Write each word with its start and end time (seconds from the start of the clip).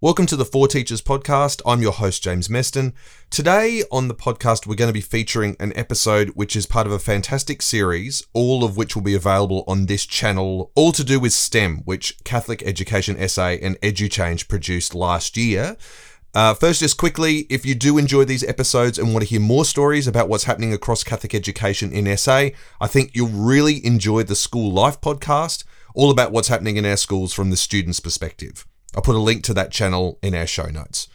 Welcome 0.00 0.26
to 0.26 0.36
the 0.36 0.44
Four 0.44 0.68
Teachers 0.68 1.02
Podcast. 1.02 1.60
I'm 1.66 1.82
your 1.82 1.90
host, 1.90 2.22
James 2.22 2.46
Meston. 2.46 2.92
Today 3.30 3.82
on 3.90 4.06
the 4.06 4.14
podcast, 4.14 4.64
we're 4.64 4.76
going 4.76 4.88
to 4.88 4.92
be 4.92 5.00
featuring 5.00 5.56
an 5.58 5.72
episode 5.76 6.28
which 6.36 6.54
is 6.54 6.66
part 6.66 6.86
of 6.86 6.92
a 6.92 7.00
fantastic 7.00 7.60
series, 7.62 8.24
all 8.32 8.62
of 8.62 8.76
which 8.76 8.94
will 8.94 9.02
be 9.02 9.16
available 9.16 9.64
on 9.66 9.86
this 9.86 10.06
channel, 10.06 10.70
all 10.76 10.92
to 10.92 11.02
do 11.02 11.18
with 11.18 11.32
STEM, 11.32 11.78
which 11.78 12.16
Catholic 12.22 12.62
Education 12.62 13.28
SA 13.28 13.56
and 13.60 13.76
EduChange 13.80 14.46
produced 14.46 14.94
last 14.94 15.36
year. 15.36 15.76
Uh, 16.32 16.54
first, 16.54 16.78
just 16.78 16.96
quickly, 16.96 17.38
if 17.50 17.66
you 17.66 17.74
do 17.74 17.98
enjoy 17.98 18.24
these 18.24 18.44
episodes 18.44 19.00
and 19.00 19.12
want 19.12 19.24
to 19.24 19.28
hear 19.28 19.40
more 19.40 19.64
stories 19.64 20.06
about 20.06 20.28
what's 20.28 20.44
happening 20.44 20.72
across 20.72 21.02
Catholic 21.02 21.34
education 21.34 21.90
in 21.90 22.16
SA, 22.16 22.50
I 22.80 22.86
think 22.86 23.10
you'll 23.14 23.30
really 23.30 23.84
enjoy 23.84 24.22
the 24.22 24.36
School 24.36 24.70
Life 24.70 25.00
podcast, 25.00 25.64
all 25.92 26.12
about 26.12 26.30
what's 26.30 26.46
happening 26.46 26.76
in 26.76 26.86
our 26.86 26.96
schools 26.96 27.32
from 27.34 27.50
the 27.50 27.56
student's 27.56 27.98
perspective. 27.98 28.64
I'll 28.94 29.02
put 29.02 29.14
a 29.14 29.20
link 29.20 29.44
to 29.44 29.54
that 29.54 29.70
channel 29.70 30.18
in 30.22 30.34
our 30.34 30.46
show 30.46 30.66
notes. 30.66 31.08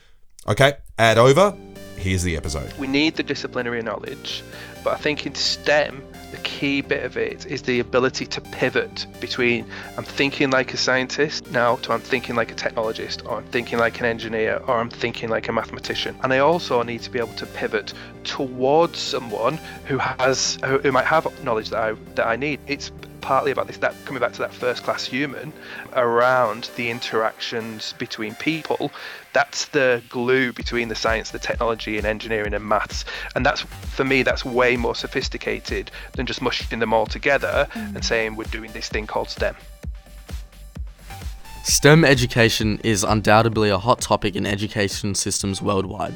Okay, 0.47 0.73
add 0.97 1.17
over. 1.17 1.55
Here's 1.97 2.23
the 2.23 2.35
episode. 2.35 2.73
We 2.77 2.87
need 2.87 3.15
the 3.15 3.23
disciplinary 3.23 3.81
knowledge, 3.81 4.43
but 4.83 4.93
I 4.93 4.97
think 4.97 5.25
in 5.25 5.35
STEM, 5.35 6.03
the 6.31 6.37
key 6.39 6.81
bit 6.81 7.03
of 7.03 7.15
it 7.15 7.45
is 7.45 7.61
the 7.61 7.79
ability 7.79 8.25
to 8.25 8.41
pivot 8.41 9.05
between 9.21 9.65
I'm 9.97 10.03
thinking 10.03 10.49
like 10.49 10.73
a 10.73 10.77
scientist 10.77 11.49
now 11.51 11.77
to 11.77 11.93
I'm 11.93 12.01
thinking 12.01 12.35
like 12.35 12.51
a 12.51 12.55
technologist, 12.55 13.25
or 13.25 13.37
I'm 13.37 13.45
thinking 13.45 13.79
like 13.79 13.99
an 13.99 14.05
engineer, 14.05 14.61
or 14.67 14.79
I'm 14.79 14.89
thinking 14.89 15.29
like 15.29 15.47
a 15.47 15.53
mathematician. 15.53 16.15
And 16.23 16.33
I 16.33 16.39
also 16.39 16.81
need 16.83 17.01
to 17.03 17.09
be 17.09 17.19
able 17.19 17.35
to 17.35 17.45
pivot 17.45 17.93
towards 18.23 18.99
someone 18.99 19.57
who 19.85 19.97
has 19.97 20.57
who 20.65 20.91
might 20.91 21.05
have 21.05 21.25
knowledge 21.43 21.69
that 21.69 21.79
I 21.79 21.93
that 22.15 22.27
I 22.27 22.35
need. 22.35 22.59
It's 22.67 22.91
partly 23.23 23.51
about 23.51 23.67
this 23.67 23.77
that 23.77 23.95
coming 24.05 24.19
back 24.19 24.33
to 24.33 24.39
that 24.39 24.53
first 24.53 24.83
class 24.83 25.05
human 25.05 25.51
around 25.93 26.69
the 26.75 26.89
interactions 26.89 27.93
between 27.93 28.35
people 28.35 28.91
that's 29.31 29.65
the 29.69 30.03
glue 30.09 30.51
between 30.51 30.89
the 30.89 30.95
science 30.95 31.31
the 31.31 31.39
technology 31.39 31.97
and 31.97 32.05
engineering 32.05 32.53
and 32.53 32.65
maths 32.65 33.05
and 33.35 33.45
that's 33.45 33.61
for 33.61 34.03
me 34.03 34.23
that's 34.23 34.43
way 34.43 34.75
more 34.75 34.93
sophisticated 34.93 35.89
than 36.11 36.25
just 36.25 36.41
mushing 36.41 36.79
them 36.79 36.93
all 36.93 37.05
together 37.05 37.65
mm. 37.71 37.95
and 37.95 38.03
saying 38.03 38.35
we're 38.35 38.43
doing 38.45 38.71
this 38.73 38.89
thing 38.89 39.07
called 39.07 39.29
stem 39.29 39.55
STEM 41.63 42.03
education 42.03 42.77
is 42.83 43.05
undoubtedly 43.05 43.69
a 43.69 43.77
hot 43.77 44.01
topic 44.01 44.35
in 44.35 44.45
education 44.45 45.15
systems 45.15 45.61
worldwide. 45.61 46.13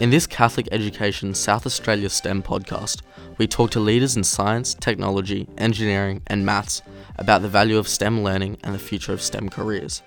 In 0.00 0.10
this 0.10 0.28
Catholic 0.28 0.68
Education 0.70 1.34
South 1.34 1.66
Australia 1.66 2.08
STEM 2.08 2.44
podcast, 2.44 3.02
we 3.36 3.48
talk 3.48 3.72
to 3.72 3.80
leaders 3.80 4.16
in 4.16 4.22
science, 4.22 4.74
technology, 4.74 5.48
engineering, 5.58 6.22
and 6.28 6.46
maths 6.46 6.82
about 7.16 7.42
the 7.42 7.48
value 7.48 7.78
of 7.78 7.88
STEM 7.88 8.22
learning 8.22 8.58
and 8.62 8.72
the 8.72 8.78
future 8.78 9.12
of 9.12 9.20
STEM 9.20 9.48
careers. 9.48 10.02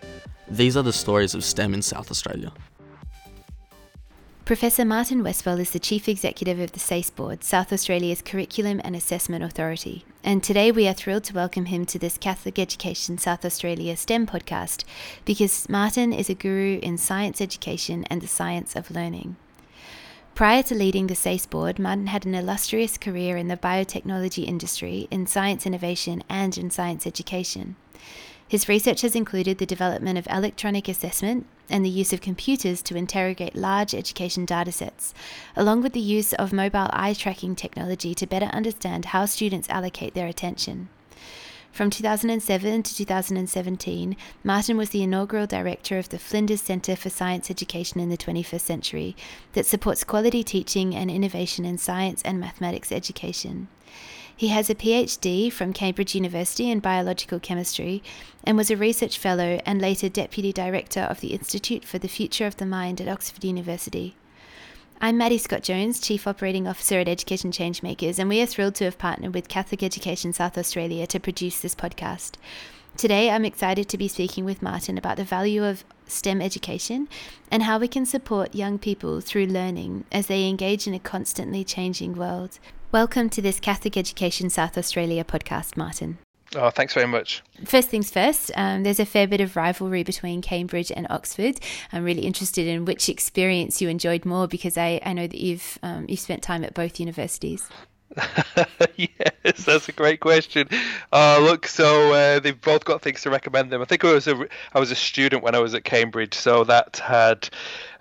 These 0.47 0.77
are 0.77 0.81
the 0.81 0.93
stories 0.93 1.35
of 1.35 1.43
STEM 1.43 1.73
in 1.73 1.81
South 1.81 2.09
Australia. 2.09 2.53
Professor 4.45 4.85
Martin 4.85 5.23
Westwell 5.23 5.59
is 5.59 5.71
the 5.71 5.79
Chief 5.79 6.07
Executive 6.07 6.61
of 6.61 6.71
the 6.71 6.79
SACE 6.79 7.09
Board, 7.09 7.43
South 7.43 7.73
Australia's 7.73 8.21
Curriculum 8.21 8.79
and 8.85 8.95
Assessment 8.95 9.43
Authority. 9.43 10.05
And 10.23 10.41
today 10.41 10.71
we 10.71 10.87
are 10.87 10.93
thrilled 10.93 11.25
to 11.25 11.33
welcome 11.33 11.65
him 11.65 11.85
to 11.87 11.99
this 11.99 12.17
Catholic 12.17 12.57
Education 12.57 13.17
South 13.17 13.43
Australia 13.43 13.97
STEM 13.97 14.25
podcast 14.25 14.85
because 15.25 15.67
Martin 15.67 16.13
is 16.13 16.29
a 16.29 16.33
guru 16.33 16.79
in 16.81 16.97
science 16.97 17.41
education 17.41 18.05
and 18.09 18.21
the 18.21 18.27
science 18.27 18.77
of 18.77 18.89
learning. 18.89 19.35
Prior 20.33 20.63
to 20.63 20.75
leading 20.75 21.07
the 21.07 21.15
SACE 21.15 21.45
board, 21.45 21.77
Martin 21.77 22.07
had 22.07 22.25
an 22.25 22.33
illustrious 22.33 22.97
career 22.97 23.37
in 23.37 23.47
the 23.47 23.57
biotechnology 23.57 24.45
industry, 24.45 25.07
in 25.11 25.27
science 25.27 25.65
innovation, 25.65 26.23
and 26.29 26.57
in 26.57 26.71
science 26.71 27.05
education. 27.05 27.75
His 28.47 28.67
research 28.67 29.01
has 29.01 29.15
included 29.15 29.59
the 29.59 29.65
development 29.65 30.17
of 30.17 30.27
electronic 30.29 30.87
assessment 30.87 31.45
and 31.69 31.85
the 31.85 31.89
use 31.89 32.11
of 32.11 32.21
computers 32.21 32.81
to 32.83 32.97
interrogate 32.97 33.55
large 33.55 33.93
education 33.93 34.45
datasets, 34.45 35.13
along 35.55 35.83
with 35.83 35.93
the 35.93 35.99
use 36.01 36.33
of 36.33 36.51
mobile 36.51 36.89
eye 36.91 37.13
tracking 37.13 37.55
technology 37.55 38.13
to 38.15 38.27
better 38.27 38.47
understand 38.47 39.05
how 39.05 39.25
students 39.25 39.69
allocate 39.69 40.15
their 40.15 40.27
attention. 40.27 40.89
From 41.71 41.89
2007 41.89 42.83
to 42.83 42.95
2017, 42.95 44.17
Martin 44.43 44.75
was 44.75 44.89
the 44.89 45.03
inaugural 45.03 45.47
director 45.47 45.97
of 45.97 46.09
the 46.09 46.19
Flinders 46.19 46.59
Centre 46.59 46.97
for 46.97 47.09
Science 47.09 47.49
Education 47.49 48.01
in 48.01 48.09
the 48.09 48.17
21st 48.17 48.59
Century, 48.59 49.15
that 49.53 49.65
supports 49.65 50.03
quality 50.03 50.43
teaching 50.43 50.93
and 50.93 51.09
innovation 51.09 51.63
in 51.63 51.77
science 51.77 52.21
and 52.23 52.41
mathematics 52.41 52.91
education. 52.91 53.69
He 54.35 54.49
has 54.49 54.69
a 54.69 54.75
PhD 54.75 55.49
from 55.49 55.71
Cambridge 55.71 56.13
University 56.13 56.69
in 56.69 56.81
biological 56.81 57.39
chemistry 57.39 58.03
and 58.43 58.57
was 58.57 58.69
a 58.69 58.75
research 58.75 59.17
fellow 59.17 59.61
and 59.65 59.79
later 59.79 60.09
deputy 60.09 60.51
director 60.51 61.01
of 61.01 61.21
the 61.21 61.33
Institute 61.33 61.85
for 61.85 61.99
the 61.99 62.09
Future 62.09 62.47
of 62.47 62.57
the 62.57 62.65
Mind 62.65 62.99
at 62.99 63.07
Oxford 63.07 63.45
University. 63.45 64.15
I'm 65.03 65.17
Maddie 65.17 65.39
Scott 65.39 65.63
Jones, 65.63 65.99
Chief 65.99 66.27
Operating 66.27 66.67
Officer 66.67 66.99
at 66.99 67.07
Education 67.07 67.51
Changemakers, 67.51 68.19
and 68.19 68.29
we 68.29 68.39
are 68.39 68.45
thrilled 68.45 68.75
to 68.75 68.83
have 68.83 68.99
partnered 68.99 69.33
with 69.33 69.47
Catholic 69.47 69.81
Education 69.81 70.31
South 70.31 70.59
Australia 70.59 71.07
to 71.07 71.19
produce 71.19 71.59
this 71.59 71.73
podcast. 71.73 72.35
Today, 72.97 73.31
I'm 73.31 73.43
excited 73.43 73.89
to 73.89 73.97
be 73.97 74.07
speaking 74.07 74.45
with 74.45 74.61
Martin 74.61 74.99
about 74.99 75.17
the 75.17 75.23
value 75.23 75.65
of 75.65 75.83
STEM 76.05 76.39
education 76.39 77.09
and 77.49 77.63
how 77.63 77.79
we 77.79 77.87
can 77.87 78.05
support 78.05 78.53
young 78.53 78.77
people 78.77 79.21
through 79.21 79.47
learning 79.47 80.05
as 80.11 80.27
they 80.27 80.47
engage 80.47 80.85
in 80.85 80.93
a 80.93 80.99
constantly 80.99 81.63
changing 81.63 82.13
world. 82.13 82.59
Welcome 82.91 83.31
to 83.31 83.41
this 83.41 83.59
Catholic 83.59 83.97
Education 83.97 84.51
South 84.51 84.77
Australia 84.77 85.23
podcast, 85.23 85.75
Martin. 85.75 86.19
Oh, 86.55 86.69
thanks 86.69 86.93
very 86.93 87.07
much. 87.07 87.41
First 87.65 87.89
things 87.89 88.11
first, 88.11 88.51
um, 88.55 88.83
there's 88.83 88.99
a 88.99 89.05
fair 89.05 89.25
bit 89.25 89.39
of 89.39 89.55
rivalry 89.55 90.03
between 90.03 90.41
Cambridge 90.41 90.91
and 90.91 91.07
Oxford. 91.09 91.59
I'm 91.93 92.03
really 92.03 92.23
interested 92.23 92.67
in 92.67 92.83
which 92.83 93.07
experience 93.07 93.81
you 93.81 93.87
enjoyed 93.87 94.25
more 94.25 94.47
because 94.47 94.77
I, 94.77 94.99
I 95.05 95.13
know 95.13 95.27
that 95.27 95.39
you've 95.39 95.79
um, 95.81 96.05
you've 96.09 96.19
spent 96.19 96.43
time 96.43 96.65
at 96.65 96.73
both 96.73 96.99
universities. 96.99 97.69
yes, 98.97 99.63
that's 99.65 99.87
a 99.87 99.93
great 99.93 100.19
question. 100.19 100.67
Uh, 101.13 101.39
look, 101.41 101.65
so 101.65 102.11
uh, 102.11 102.39
they've 102.39 102.59
both 102.59 102.83
got 102.83 103.01
things 103.01 103.21
to 103.21 103.29
recommend 103.29 103.71
them. 103.71 103.81
I 103.81 103.85
think 103.85 104.03
I 104.03 104.11
was 104.11 104.27
a 104.27 104.45
I 104.73 104.79
was 104.79 104.91
a 104.91 104.95
student 104.95 105.43
when 105.43 105.55
I 105.55 105.59
was 105.59 105.73
at 105.73 105.85
Cambridge, 105.85 106.33
so 106.33 106.65
that 106.65 106.97
had 106.97 107.49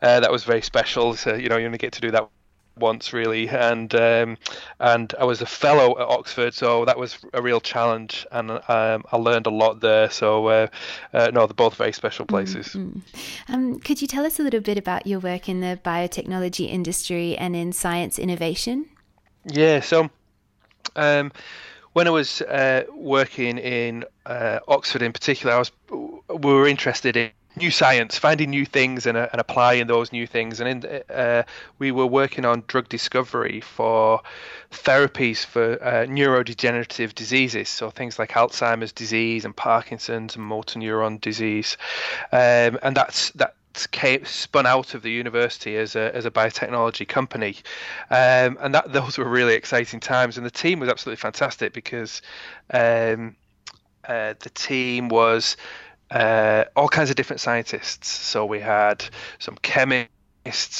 uh, 0.02 0.18
that 0.18 0.32
was 0.32 0.42
very 0.42 0.62
special. 0.62 1.14
So 1.14 1.34
you 1.34 1.48
know, 1.48 1.56
you 1.56 1.66
only 1.66 1.78
get 1.78 1.92
to 1.92 2.00
do 2.00 2.10
that 2.10 2.28
once 2.76 3.12
really, 3.12 3.48
and 3.48 3.94
um, 3.94 4.38
and 4.78 5.14
I 5.18 5.24
was 5.24 5.42
a 5.42 5.46
fellow 5.46 5.98
at 5.98 6.06
Oxford, 6.08 6.54
so 6.54 6.84
that 6.84 6.98
was 6.98 7.18
a 7.32 7.42
real 7.42 7.60
challenge, 7.60 8.26
and 8.32 8.50
um, 8.50 9.04
I 9.12 9.16
learned 9.16 9.46
a 9.46 9.50
lot 9.50 9.80
there. 9.80 10.10
So 10.10 10.46
uh, 10.46 10.66
uh, 11.12 11.30
no, 11.32 11.46
they're 11.46 11.54
both 11.54 11.74
very 11.74 11.92
special 11.92 12.26
places. 12.26 12.68
Mm-hmm. 12.68 13.52
Um, 13.52 13.80
could 13.80 14.00
you 14.02 14.08
tell 14.08 14.24
us 14.24 14.38
a 14.38 14.42
little 14.42 14.60
bit 14.60 14.78
about 14.78 15.06
your 15.06 15.20
work 15.20 15.48
in 15.48 15.60
the 15.60 15.78
biotechnology 15.84 16.68
industry 16.68 17.36
and 17.36 17.54
in 17.54 17.72
science 17.72 18.18
innovation? 18.18 18.86
Yeah, 19.44 19.80
so. 19.80 20.10
Um, 20.96 21.30
when 21.92 22.06
I 22.06 22.10
was 22.10 22.40
uh, 22.42 22.84
working 22.94 23.58
in 23.58 24.04
uh, 24.24 24.60
Oxford, 24.68 25.02
in 25.02 25.12
particular, 25.12 25.54
I 25.54 25.58
was 25.58 25.72
we 25.90 26.52
were 26.52 26.68
interested 26.68 27.16
in 27.16 27.30
new 27.56 27.70
science, 27.70 28.16
finding 28.16 28.50
new 28.50 28.64
things 28.64 29.06
and, 29.06 29.16
uh, 29.16 29.28
and 29.32 29.40
applying 29.40 29.86
those 29.86 30.12
new 30.12 30.26
things. 30.26 30.60
And 30.60 30.84
in, 30.84 31.02
uh, 31.10 31.42
we 31.78 31.90
were 31.90 32.06
working 32.06 32.44
on 32.44 32.64
drug 32.66 32.88
discovery 32.88 33.60
for 33.60 34.20
therapies 34.70 35.44
for 35.44 35.82
uh, 35.82 36.06
neurodegenerative 36.06 37.14
diseases, 37.14 37.68
so 37.68 37.90
things 37.90 38.18
like 38.18 38.30
Alzheimer's 38.30 38.92
disease 38.92 39.44
and 39.44 39.54
Parkinson's 39.54 40.36
and 40.36 40.44
motor 40.44 40.78
neuron 40.78 41.20
disease. 41.20 41.76
Um, 42.32 42.78
and 42.82 42.96
that's 42.96 43.30
that 43.30 43.54
came 43.92 44.24
spun 44.24 44.66
out 44.66 44.94
of 44.94 45.02
the 45.02 45.10
university 45.10 45.76
as 45.76 45.94
a 45.96 46.14
as 46.14 46.26
a 46.26 46.30
biotechnology 46.30 47.06
company, 47.06 47.56
um, 48.10 48.58
and 48.60 48.74
that 48.74 48.92
those 48.92 49.18
were 49.18 49.28
really 49.28 49.54
exciting 49.54 50.00
times. 50.00 50.36
And 50.36 50.46
the 50.46 50.50
team 50.50 50.80
was 50.80 50.88
absolutely 50.88 51.20
fantastic 51.20 51.72
because 51.72 52.22
um, 52.72 53.36
uh, 54.08 54.34
the 54.40 54.50
team 54.54 55.08
was 55.08 55.56
uh, 56.10 56.64
all 56.76 56.88
kinds 56.88 57.10
of 57.10 57.16
different 57.16 57.40
scientists. 57.40 58.08
So 58.08 58.44
we 58.44 58.60
had 58.60 59.04
some 59.38 59.56
chemists 59.62 60.10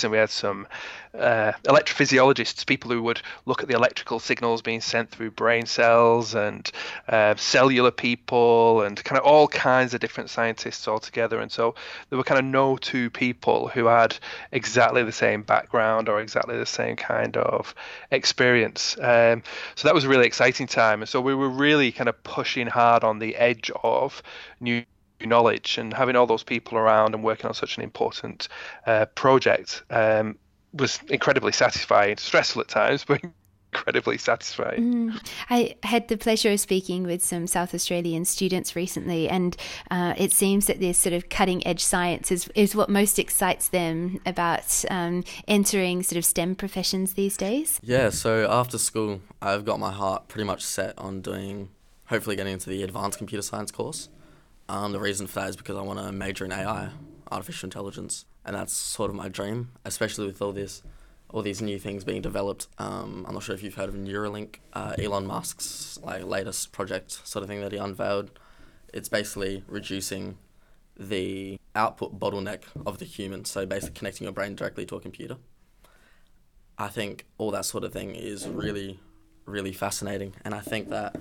and 0.03 0.11
we 0.11 0.19
had 0.19 0.31
some 0.31 0.67
uh, 1.15 1.53
electrophysiologists, 1.65 2.65
people 2.67 2.91
who 2.91 3.03
would 3.03 3.21
look 3.45 3.63
at 3.63 3.69
the 3.69 3.75
electrical 3.75 4.19
signals 4.19 4.63
being 4.63 4.81
sent 4.81 5.11
through 5.11 5.31
brain 5.33 5.67
cells, 5.67 6.35
and 6.35 6.71
uh, 7.09 7.35
cellular 7.37 7.91
people, 7.91 8.83
and 8.83 9.03
kind 9.05 9.19
of 9.19 9.27
all 9.27 9.49
kinds 9.49 9.93
of 9.93 10.01
different 10.01 10.31
scientists 10.31 10.89
all 10.89 10.99
together. 10.99 11.41
And 11.41 11.51
so 11.51 11.75
there 12.09 12.17
were 12.17 12.25
kind 12.25 12.39
of 12.39 12.45
no 12.45 12.77
two 12.77 13.11
people 13.11 13.69
who 13.69 13.87
had 13.87 14.17
exactly 14.53 15.03
the 15.03 15.13
same 15.13 15.43
background 15.43 16.09
or 16.09 16.21
exactly 16.21 16.57
the 16.57 16.67
same 16.67 16.97
kind 16.97 17.37
of 17.37 17.75
experience. 18.11 18.97
Um, 19.01 19.43
so 19.75 19.89
that 19.89 19.95
was 19.95 20.05
a 20.05 20.09
really 20.09 20.27
exciting 20.27 20.69
time. 20.69 21.03
And 21.03 21.09
so 21.09 21.21
we 21.21 21.35
were 21.35 21.51
really 21.51 21.93
kind 21.93 22.09
of 22.09 22.23
pushing 22.23 22.67
hard 22.67 23.05
on 23.05 23.19
the 23.19 23.37
edge 23.37 23.71
of 23.83 24.23
new 24.61 24.85
knowledge 25.27 25.79
and 25.79 25.93
having 25.93 26.17
all 26.17 26.27
those 26.27 26.43
people 26.43 26.79
around 26.79 27.15
and 27.15 27.23
working 27.23 27.47
on 27.47 27.55
such 27.55 27.77
an 27.77 27.83
important 27.83 28.49
uh, 28.87 29.07
project 29.07 29.83
um, 29.91 30.39
was 30.73 31.01
incredibly 31.09 31.53
satisfying, 31.53 32.17
stressful 32.17 32.63
at 32.63 32.69
times, 32.69 33.05
but 33.09 33.21
incredibly 33.73 34.19
satisfying. 34.19 35.11
Mm. 35.13 35.31
I 35.49 35.77
had 35.83 36.09
the 36.09 36.17
pleasure 36.17 36.51
of 36.53 36.61
speaking 36.61 37.05
with 37.05 37.23
some 37.23 37.47
South 37.47 37.75
Australian 37.75 38.25
students 38.25 38.75
recently, 38.75 39.29
and 39.29 39.57
uh, 39.91 40.15
it 40.17 40.33
seems 40.33 40.67
that 40.67 40.81
this 40.81 40.99
sort 40.99 41.13
of 41.13 41.29
cutting 41.29 41.67
edge 41.67 41.83
science 41.83 42.31
is, 42.33 42.49
is 42.55 42.75
what 42.75 42.89
most 42.89 43.19
excites 43.19 43.69
them 43.69 44.21
about 44.27 44.85
um, 44.91 45.25
entering 45.47 46.03
sort 46.03 46.19
of 46.19 46.25
STEM 46.25 46.57
professions 46.57 47.15
these 47.15 47.37
days. 47.37 47.81
Yeah, 47.83 48.11
so 48.11 48.51
after 48.51 48.79
school, 48.79 49.21
I've 49.41 49.65
got 49.65 49.79
my 49.79 49.93
heart 49.93 50.29
pretty 50.29 50.45
much 50.45 50.63
set 50.63 50.99
on 50.99 51.21
doing, 51.21 51.71
hopefully, 52.07 52.37
getting 52.37 52.55
into 52.55 52.71
the 52.71 52.83
advanced 52.83 53.19
computer 53.19 53.43
science 53.43 53.71
course. 53.71 54.09
Um, 54.71 54.93
the 54.93 55.01
reason 55.01 55.27
for 55.27 55.41
that 55.41 55.49
is 55.49 55.57
because 55.57 55.77
I 55.77 55.81
want 55.81 55.99
to 55.99 56.13
major 56.13 56.45
in 56.45 56.53
AI, 56.53 56.91
artificial 57.33 57.67
intelligence, 57.67 58.25
and 58.45 58.55
that's 58.55 58.73
sort 58.73 59.11
of 59.11 59.17
my 59.17 59.29
dream, 59.29 59.73
especially 59.85 60.27
with 60.29 60.41
all 60.41 60.53
this 60.53 60.85
all 61.31 61.43
these 61.43 61.61
new 61.61 61.79
things 61.79 62.05
being 62.05 62.23
developed. 62.23 62.69
Um, 62.79 63.25
I'm 63.27 63.35
not 63.35 63.43
sure 63.43 63.55
if 63.55 63.65
you've 63.65 63.75
heard 63.75 63.89
of 63.89 63.97
Neuralink, 63.97 64.57
uh, 64.73 64.95
Elon 64.97 65.27
Musk's 65.27 65.99
like 66.05 66.23
latest 66.23 66.71
project 66.71 67.27
sort 67.27 67.43
of 67.43 67.49
thing 67.49 67.61
that 67.63 67.73
he 67.73 67.79
unveiled. 67.79 68.31
It's 68.95 69.09
basically 69.09 69.65
reducing 69.67 70.39
the 70.97 71.59
output 71.75 72.21
bottleneck 72.21 72.63
of 72.87 72.99
the 72.99 73.05
human, 73.05 73.45
so 73.45 73.67
basically 73.67 73.99
connecting 73.99 74.25
your 74.25 74.33
brain 74.33 74.55
directly 74.55 74.87
to 74.87 74.95
a 74.95 75.01
computer. 75.01 75.37
I 76.79 76.87
think 76.89 77.27
all 77.39 77.51
that 77.51 77.65
sort 77.65 77.83
of 77.83 77.93
thing 77.93 78.15
is 78.15 78.47
really, 78.47 79.01
really 79.47 79.73
fascinating, 79.73 80.35
and 80.45 80.55
I 80.55 80.61
think 80.61 80.91
that 80.91 81.17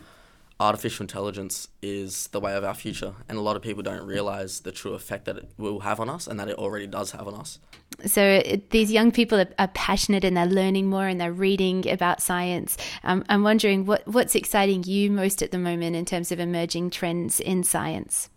artificial 0.59 1.03
intelligence 1.03 1.69
is 1.81 2.27
the 2.27 2.39
way 2.39 2.53
of 2.55 2.63
our 2.63 2.73
future, 2.73 3.13
and 3.29 3.37
a 3.37 3.41
lot 3.41 3.55
of 3.55 3.61
people 3.61 3.81
don't 3.81 4.05
realize 4.05 4.61
the 4.61 4.71
true 4.71 4.93
effect 4.93 5.25
that 5.25 5.37
it 5.37 5.49
will 5.57 5.79
have 5.81 5.99
on 5.99 6.09
us 6.09 6.27
and 6.27 6.39
that 6.39 6.49
it 6.49 6.57
already 6.57 6.87
does 6.87 7.11
have 7.11 7.27
on 7.27 7.33
us. 7.33 7.59
So, 8.05 8.21
it, 8.23 8.69
these 8.69 8.91
young 8.91 9.11
people 9.11 9.39
are, 9.39 9.49
are, 9.57 9.67
passionate 9.69 10.23
and 10.23 10.35
they're 10.37 10.45
learning 10.45 10.89
more 10.89 11.07
and 11.07 11.19
they're 11.19 11.33
reading 11.33 11.89
about 11.89 12.21
science. 12.21 12.77
Um, 13.03 13.23
I'm 13.29 13.43
wondering 13.43 13.85
what, 13.85 14.07
what's 14.07 14.35
exciting 14.35 14.83
you 14.83 15.09
most 15.09 15.41
at 15.41 15.51
the 15.51 15.57
moment 15.57 15.95
in 15.95 16.05
terms 16.05 16.31
of 16.31 16.39
emerging 16.39 16.91
trends 16.91 17.39
in 17.39 17.63
science? 17.63 18.29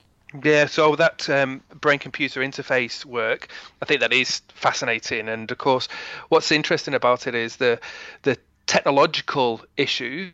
Yeah, 0.43 0.67
so 0.67 0.97
that 0.97 1.29
um, 1.29 1.63
brain 1.81 1.99
computer 1.99 2.41
interface 2.41 3.05
work, 3.05 3.49
I 3.83 3.85
think 3.85 4.01
that 4.01 4.13
is 4.13 4.41
fascinating. 4.55 5.29
And 5.29 5.51
of 5.51 5.59
course, 5.59 5.89
what's 6.31 6.51
interesting 6.51 6.95
about 6.95 7.27
it 7.27 7.35
is 7.35 7.57
the 7.57 7.79
the 8.23 8.39
technological 8.67 9.61
issues 9.77 10.33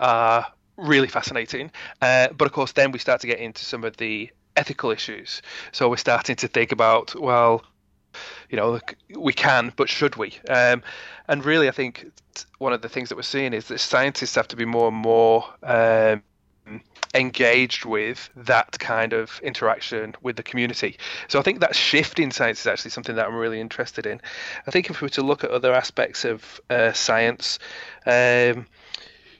are 0.00 0.46
really 0.76 1.08
fascinating. 1.08 1.70
Uh, 2.00 2.28
but 2.28 2.46
of 2.46 2.52
course, 2.52 2.72
then 2.72 2.92
we 2.92 2.98
start 2.98 3.20
to 3.20 3.26
get 3.26 3.38
into 3.38 3.64
some 3.64 3.84
of 3.84 3.96
the 3.96 4.30
ethical 4.56 4.90
issues. 4.90 5.42
So 5.72 5.88
we're 5.88 5.96
starting 5.96 6.36
to 6.36 6.48
think 6.48 6.72
about, 6.72 7.14
well, 7.18 7.62
you 8.50 8.56
know, 8.56 8.80
we 9.16 9.32
can, 9.32 9.72
but 9.76 9.88
should 9.88 10.16
we? 10.16 10.38
Um, 10.48 10.82
and 11.28 11.44
really, 11.44 11.68
I 11.68 11.72
think 11.72 12.10
one 12.58 12.72
of 12.72 12.82
the 12.82 12.88
things 12.88 13.08
that 13.08 13.16
we're 13.16 13.22
seeing 13.22 13.54
is 13.54 13.68
that 13.68 13.78
scientists 13.78 14.34
have 14.34 14.48
to 14.48 14.56
be 14.56 14.64
more 14.64 14.88
and 14.88 14.96
more 14.96 15.44
um, 15.62 16.22
engaged 17.14 17.84
with 17.84 18.30
that 18.36 18.78
kind 18.78 19.12
of 19.12 19.40
interaction 19.42 20.14
with 20.22 20.36
the 20.36 20.42
community. 20.42 20.96
So 21.28 21.38
I 21.38 21.42
think 21.42 21.60
that 21.60 21.74
shift 21.74 22.18
in 22.18 22.30
science 22.30 22.60
is 22.60 22.66
actually 22.66 22.90
something 22.90 23.16
that 23.16 23.26
I'm 23.26 23.36
really 23.36 23.60
interested 23.60 24.06
in. 24.06 24.20
I 24.66 24.70
think 24.70 24.90
if 24.90 25.00
we 25.00 25.06
were 25.06 25.10
to 25.10 25.22
look 25.22 25.44
at 25.44 25.50
other 25.50 25.72
aspects 25.72 26.24
of 26.24 26.60
uh, 26.70 26.92
science, 26.92 27.58
um, 28.06 28.66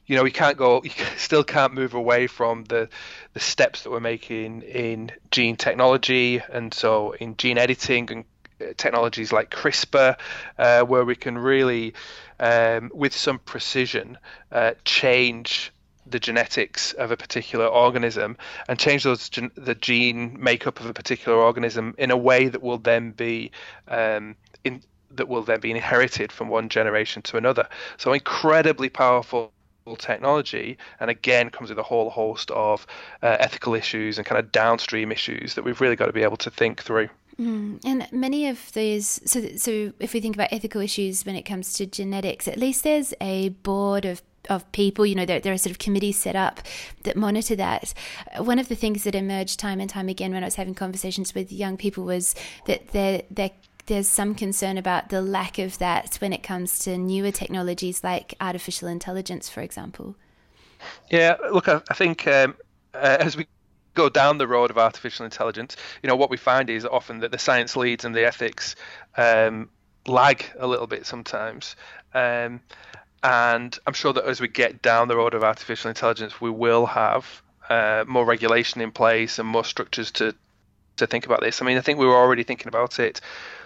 you 0.06 0.16
know, 0.16 0.22
we 0.22 0.30
can't 0.30 0.56
go, 0.56 0.82
you 0.84 0.90
still 1.16 1.44
can't 1.44 1.74
move 1.74 1.94
away 1.94 2.26
from 2.26 2.64
the 2.64 2.88
the 3.34 3.40
steps 3.40 3.82
that 3.82 3.90
we're 3.90 4.00
making 4.00 4.62
in 4.62 5.10
gene 5.30 5.56
technology, 5.56 6.40
and 6.50 6.72
so 6.74 7.12
in 7.12 7.36
gene 7.36 7.58
editing 7.58 8.10
and 8.10 8.24
uh, 8.60 8.72
technologies 8.76 9.32
like 9.32 9.50
CRISPR, 9.50 10.16
uh, 10.58 10.82
where 10.82 11.04
we 11.04 11.16
can 11.16 11.38
really, 11.38 11.94
um, 12.38 12.90
with 12.94 13.14
some 13.14 13.38
precision, 13.38 14.18
uh, 14.50 14.72
change 14.84 15.72
the 16.06 16.20
genetics 16.20 16.92
of 16.92 17.10
a 17.10 17.16
particular 17.16 17.66
organism 17.66 18.36
and 18.68 18.78
change 18.78 19.04
those 19.04 19.28
gen- 19.28 19.52
the 19.54 19.74
gene 19.74 20.36
makeup 20.38 20.80
of 20.80 20.86
a 20.86 20.92
particular 20.92 21.38
organism 21.38 21.94
in 21.96 22.10
a 22.10 22.16
way 22.16 22.48
that 22.48 22.60
will 22.60 22.78
then 22.78 23.12
be 23.12 23.50
um, 23.88 24.36
in 24.64 24.82
that 25.12 25.28
will 25.28 25.42
then 25.42 25.60
be 25.60 25.70
inherited 25.70 26.32
from 26.32 26.48
one 26.48 26.68
generation 26.68 27.22
to 27.22 27.36
another. 27.36 27.68
So 27.98 28.12
incredibly 28.12 28.88
powerful 28.88 29.52
technology 29.98 30.78
and 31.00 31.10
again 31.10 31.50
comes 31.50 31.68
with 31.68 31.78
a 31.78 31.82
whole 31.82 32.10
host 32.10 32.50
of 32.52 32.86
uh, 33.22 33.36
ethical 33.40 33.74
issues 33.74 34.18
and 34.18 34.26
kind 34.26 34.38
of 34.38 34.52
downstream 34.52 35.12
issues 35.12 35.54
that 35.54 35.64
we've 35.64 35.80
really 35.80 35.96
got 35.96 36.06
to 36.06 36.12
be 36.12 36.22
able 36.22 36.36
to 36.36 36.50
think 36.50 36.82
through 36.82 37.08
mm. 37.38 37.78
and 37.84 38.06
many 38.12 38.48
of 38.48 38.72
these 38.72 39.20
so 39.24 39.40
so 39.56 39.92
if 39.98 40.12
we 40.14 40.20
think 40.20 40.36
about 40.36 40.52
ethical 40.52 40.80
issues 40.80 41.26
when 41.26 41.34
it 41.34 41.42
comes 41.42 41.72
to 41.74 41.86
genetics 41.86 42.46
at 42.46 42.56
least 42.56 42.84
there's 42.84 43.12
a 43.20 43.50
board 43.50 44.04
of 44.04 44.22
of 44.48 44.70
people, 44.72 45.06
you 45.06 45.14
know, 45.14 45.24
there, 45.24 45.40
there 45.40 45.52
are 45.52 45.58
sort 45.58 45.70
of 45.70 45.78
committees 45.78 46.18
set 46.18 46.36
up 46.36 46.60
that 47.04 47.16
monitor 47.16 47.54
that. 47.56 47.94
One 48.38 48.58
of 48.58 48.68
the 48.68 48.74
things 48.74 49.04
that 49.04 49.14
emerged 49.14 49.58
time 49.58 49.80
and 49.80 49.88
time 49.88 50.08
again 50.08 50.32
when 50.32 50.42
I 50.42 50.46
was 50.46 50.56
having 50.56 50.74
conversations 50.74 51.34
with 51.34 51.52
young 51.52 51.76
people 51.76 52.04
was 52.04 52.34
that 52.66 52.88
they're, 52.88 53.22
they're 53.30 53.50
there's 53.86 54.08
some 54.08 54.34
concern 54.34 54.78
about 54.78 55.08
the 55.08 55.22
lack 55.22 55.58
of 55.58 55.78
that 55.78 56.16
when 56.20 56.32
it 56.32 56.42
comes 56.42 56.78
to 56.80 56.96
newer 56.96 57.30
technologies 57.30 58.04
like 58.04 58.34
artificial 58.40 58.88
intelligence, 58.88 59.48
for 59.48 59.60
example. 59.60 60.16
Yeah, 61.10 61.36
look, 61.52 61.68
I, 61.68 61.80
I 61.90 61.94
think 61.94 62.26
um, 62.26 62.54
uh, 62.94 63.16
as 63.20 63.36
we 63.36 63.46
go 63.94 64.08
down 64.08 64.38
the 64.38 64.46
road 64.46 64.70
of 64.70 64.78
artificial 64.78 65.24
intelligence, 65.24 65.76
you 66.02 66.08
know, 66.08 66.16
what 66.16 66.30
we 66.30 66.36
find 66.36 66.70
is 66.70 66.84
often 66.84 67.20
that 67.20 67.30
the 67.30 67.38
science 67.38 67.76
leads 67.76 68.04
and 68.04 68.14
the 68.14 68.26
ethics 68.26 68.76
um, 69.16 69.68
lag 70.06 70.44
a 70.58 70.66
little 70.66 70.86
bit 70.86 71.06
sometimes. 71.06 71.76
Um, 72.14 72.60
and 73.22 73.78
I'm 73.86 73.92
sure 73.92 74.12
that 74.12 74.24
as 74.24 74.40
we 74.40 74.48
get 74.48 74.82
down 74.82 75.08
the 75.08 75.16
road 75.16 75.34
of 75.34 75.44
artificial 75.44 75.88
intelligence, 75.88 76.40
we 76.40 76.50
will 76.50 76.86
have 76.86 77.42
uh, 77.68 78.04
more 78.06 78.24
regulation 78.24 78.80
in 78.80 78.90
place 78.90 79.38
and 79.38 79.48
more 79.48 79.64
structures 79.64 80.10
to 80.12 80.34
to 80.96 81.06
think 81.06 81.26
about 81.26 81.40
this. 81.40 81.62
I 81.62 81.64
mean, 81.64 81.78
I 81.78 81.80
think 81.80 81.98
we 81.98 82.06
were 82.06 82.16
already 82.16 82.42
thinking 82.42 82.68
about 82.68 82.98
it 82.98 83.20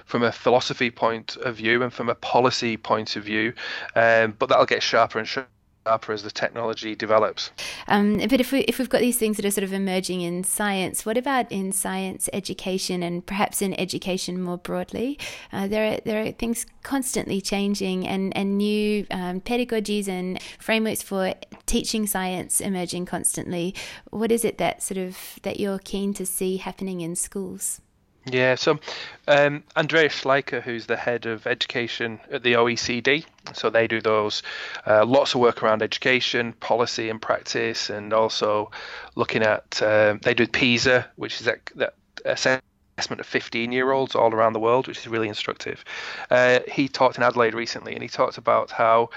from 0.04 0.22
a 0.22 0.32
philosophy 0.32 0.90
point 0.90 1.36
of 1.38 1.56
view 1.56 1.82
and 1.82 1.92
from 1.92 2.08
a 2.08 2.14
policy 2.14 2.76
point 2.76 3.16
of 3.16 3.24
view. 3.24 3.52
Um, 3.94 4.34
but 4.38 4.48
that'll 4.48 4.66
get 4.66 4.82
sharper 4.82 5.18
and 5.18 5.26
sharper 5.26 5.48
as 5.86 6.22
the 6.22 6.30
technology 6.30 6.94
develops. 6.94 7.50
Um, 7.88 8.18
but 8.18 8.40
if 8.40 8.52
we 8.52 8.60
if 8.60 8.78
we've 8.78 8.88
got 8.88 9.00
these 9.00 9.18
things 9.18 9.36
that 9.36 9.44
are 9.44 9.50
sort 9.50 9.64
of 9.64 9.72
emerging 9.72 10.20
in 10.20 10.44
science, 10.44 11.06
what 11.06 11.16
about 11.16 11.50
in 11.50 11.72
science 11.72 12.28
education 12.32 13.02
and 13.02 13.24
perhaps 13.24 13.62
in 13.62 13.78
education 13.78 14.40
more 14.40 14.58
broadly? 14.58 15.18
Uh, 15.52 15.66
there 15.66 15.94
are 15.94 16.00
there 16.04 16.22
are 16.22 16.32
things 16.32 16.66
constantly 16.82 17.40
changing 17.40 18.06
and 18.06 18.36
and 18.36 18.58
new 18.58 19.06
um, 19.10 19.40
pedagogies 19.40 20.08
and 20.08 20.40
frameworks 20.58 21.02
for 21.02 21.34
teaching 21.66 22.06
science 22.06 22.60
emerging 22.60 23.06
constantly. 23.06 23.74
What 24.10 24.32
is 24.32 24.44
it 24.44 24.58
that 24.58 24.82
sort 24.82 24.98
of 24.98 25.16
that 25.42 25.60
you're 25.60 25.78
keen 25.78 26.14
to 26.14 26.26
see 26.26 26.58
happening 26.58 27.00
in 27.00 27.16
schools? 27.16 27.80
Yeah, 28.28 28.56
so 28.56 28.80
um, 29.28 29.62
Andreas 29.76 30.12
Schleicher, 30.20 30.60
who's 30.60 30.86
the 30.86 30.96
head 30.96 31.26
of 31.26 31.46
education 31.46 32.18
at 32.30 32.42
the 32.42 32.54
OECD, 32.54 33.24
so 33.52 33.70
they 33.70 33.86
do 33.86 34.00
those 34.00 34.42
uh, 34.84 35.04
lots 35.06 35.34
of 35.34 35.40
work 35.40 35.62
around 35.62 35.80
education, 35.80 36.52
policy, 36.54 37.08
and 37.08 37.22
practice, 37.22 37.88
and 37.88 38.12
also 38.12 38.72
looking 39.14 39.42
at 39.42 39.80
uh, 39.80 40.16
they 40.22 40.34
do 40.34 40.48
PISA, 40.48 41.08
which 41.14 41.40
is 41.40 41.46
that, 41.46 41.70
that 41.76 41.94
assessment 42.24 43.20
of 43.20 43.26
15 43.26 43.70
year 43.70 43.92
olds 43.92 44.16
all 44.16 44.34
around 44.34 44.54
the 44.54 44.60
world, 44.60 44.88
which 44.88 44.98
is 44.98 45.06
really 45.06 45.28
instructive. 45.28 45.84
Uh, 46.28 46.58
he 46.66 46.88
talked 46.88 47.18
in 47.18 47.22
Adelaide 47.22 47.54
recently, 47.54 47.94
and 47.94 48.02
he 48.02 48.08
talked 48.08 48.38
about 48.38 48.72
how 48.72 49.08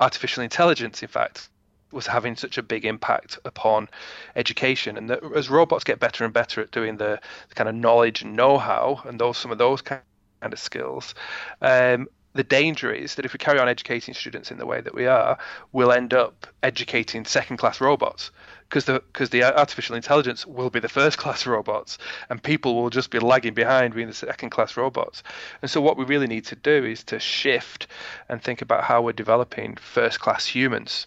artificial 0.00 0.42
intelligence, 0.42 1.02
in 1.02 1.08
fact, 1.08 1.50
was 1.94 2.06
having 2.06 2.36
such 2.36 2.58
a 2.58 2.62
big 2.62 2.84
impact 2.84 3.38
upon 3.44 3.88
education. 4.36 4.96
And 4.96 5.08
that 5.10 5.20
as 5.34 5.48
robots 5.48 5.84
get 5.84 6.00
better 6.00 6.24
and 6.24 6.32
better 6.32 6.60
at 6.60 6.70
doing 6.70 6.96
the, 6.96 7.20
the 7.48 7.54
kind 7.54 7.68
of 7.68 7.74
knowledge 7.74 8.22
and 8.22 8.36
know-how 8.36 9.02
and 9.06 9.18
those 9.18 9.38
some 9.38 9.50
of 9.50 9.58
those 9.58 9.82
kind 9.82 10.02
of 10.42 10.58
skills, 10.58 11.14
um, 11.62 12.08
the 12.34 12.44
danger 12.44 12.92
is 12.92 13.14
that 13.14 13.24
if 13.24 13.32
we 13.32 13.38
carry 13.38 13.60
on 13.60 13.68
educating 13.68 14.12
students 14.12 14.50
in 14.50 14.58
the 14.58 14.66
way 14.66 14.80
that 14.80 14.94
we 14.94 15.06
are, 15.06 15.38
we'll 15.72 15.92
end 15.92 16.12
up 16.12 16.48
educating 16.64 17.24
second-class 17.24 17.80
robots 17.80 18.32
because 18.68 18.86
the 18.86 18.94
because 19.12 19.30
the 19.30 19.44
artificial 19.44 19.94
intelligence 19.94 20.44
will 20.44 20.68
be 20.68 20.80
the 20.80 20.88
first-class 20.88 21.46
robots, 21.56 21.96
and 22.28 22.42
people 22.42 22.74
will 22.74 22.90
just 22.90 23.10
be 23.10 23.20
lagging 23.20 23.54
behind 23.54 23.94
being 23.94 24.08
the 24.08 24.14
second-class 24.14 24.76
robots. 24.76 25.22
And 25.62 25.70
so, 25.70 25.80
what 25.80 25.96
we 25.96 26.04
really 26.04 26.26
need 26.26 26.44
to 26.46 26.56
do 26.56 26.84
is 26.84 27.04
to 27.04 27.20
shift 27.20 27.86
and 28.28 28.42
think 28.42 28.62
about 28.62 28.82
how 28.82 29.00
we're 29.00 29.12
developing 29.12 29.76
first-class 29.76 30.46
humans 30.46 31.06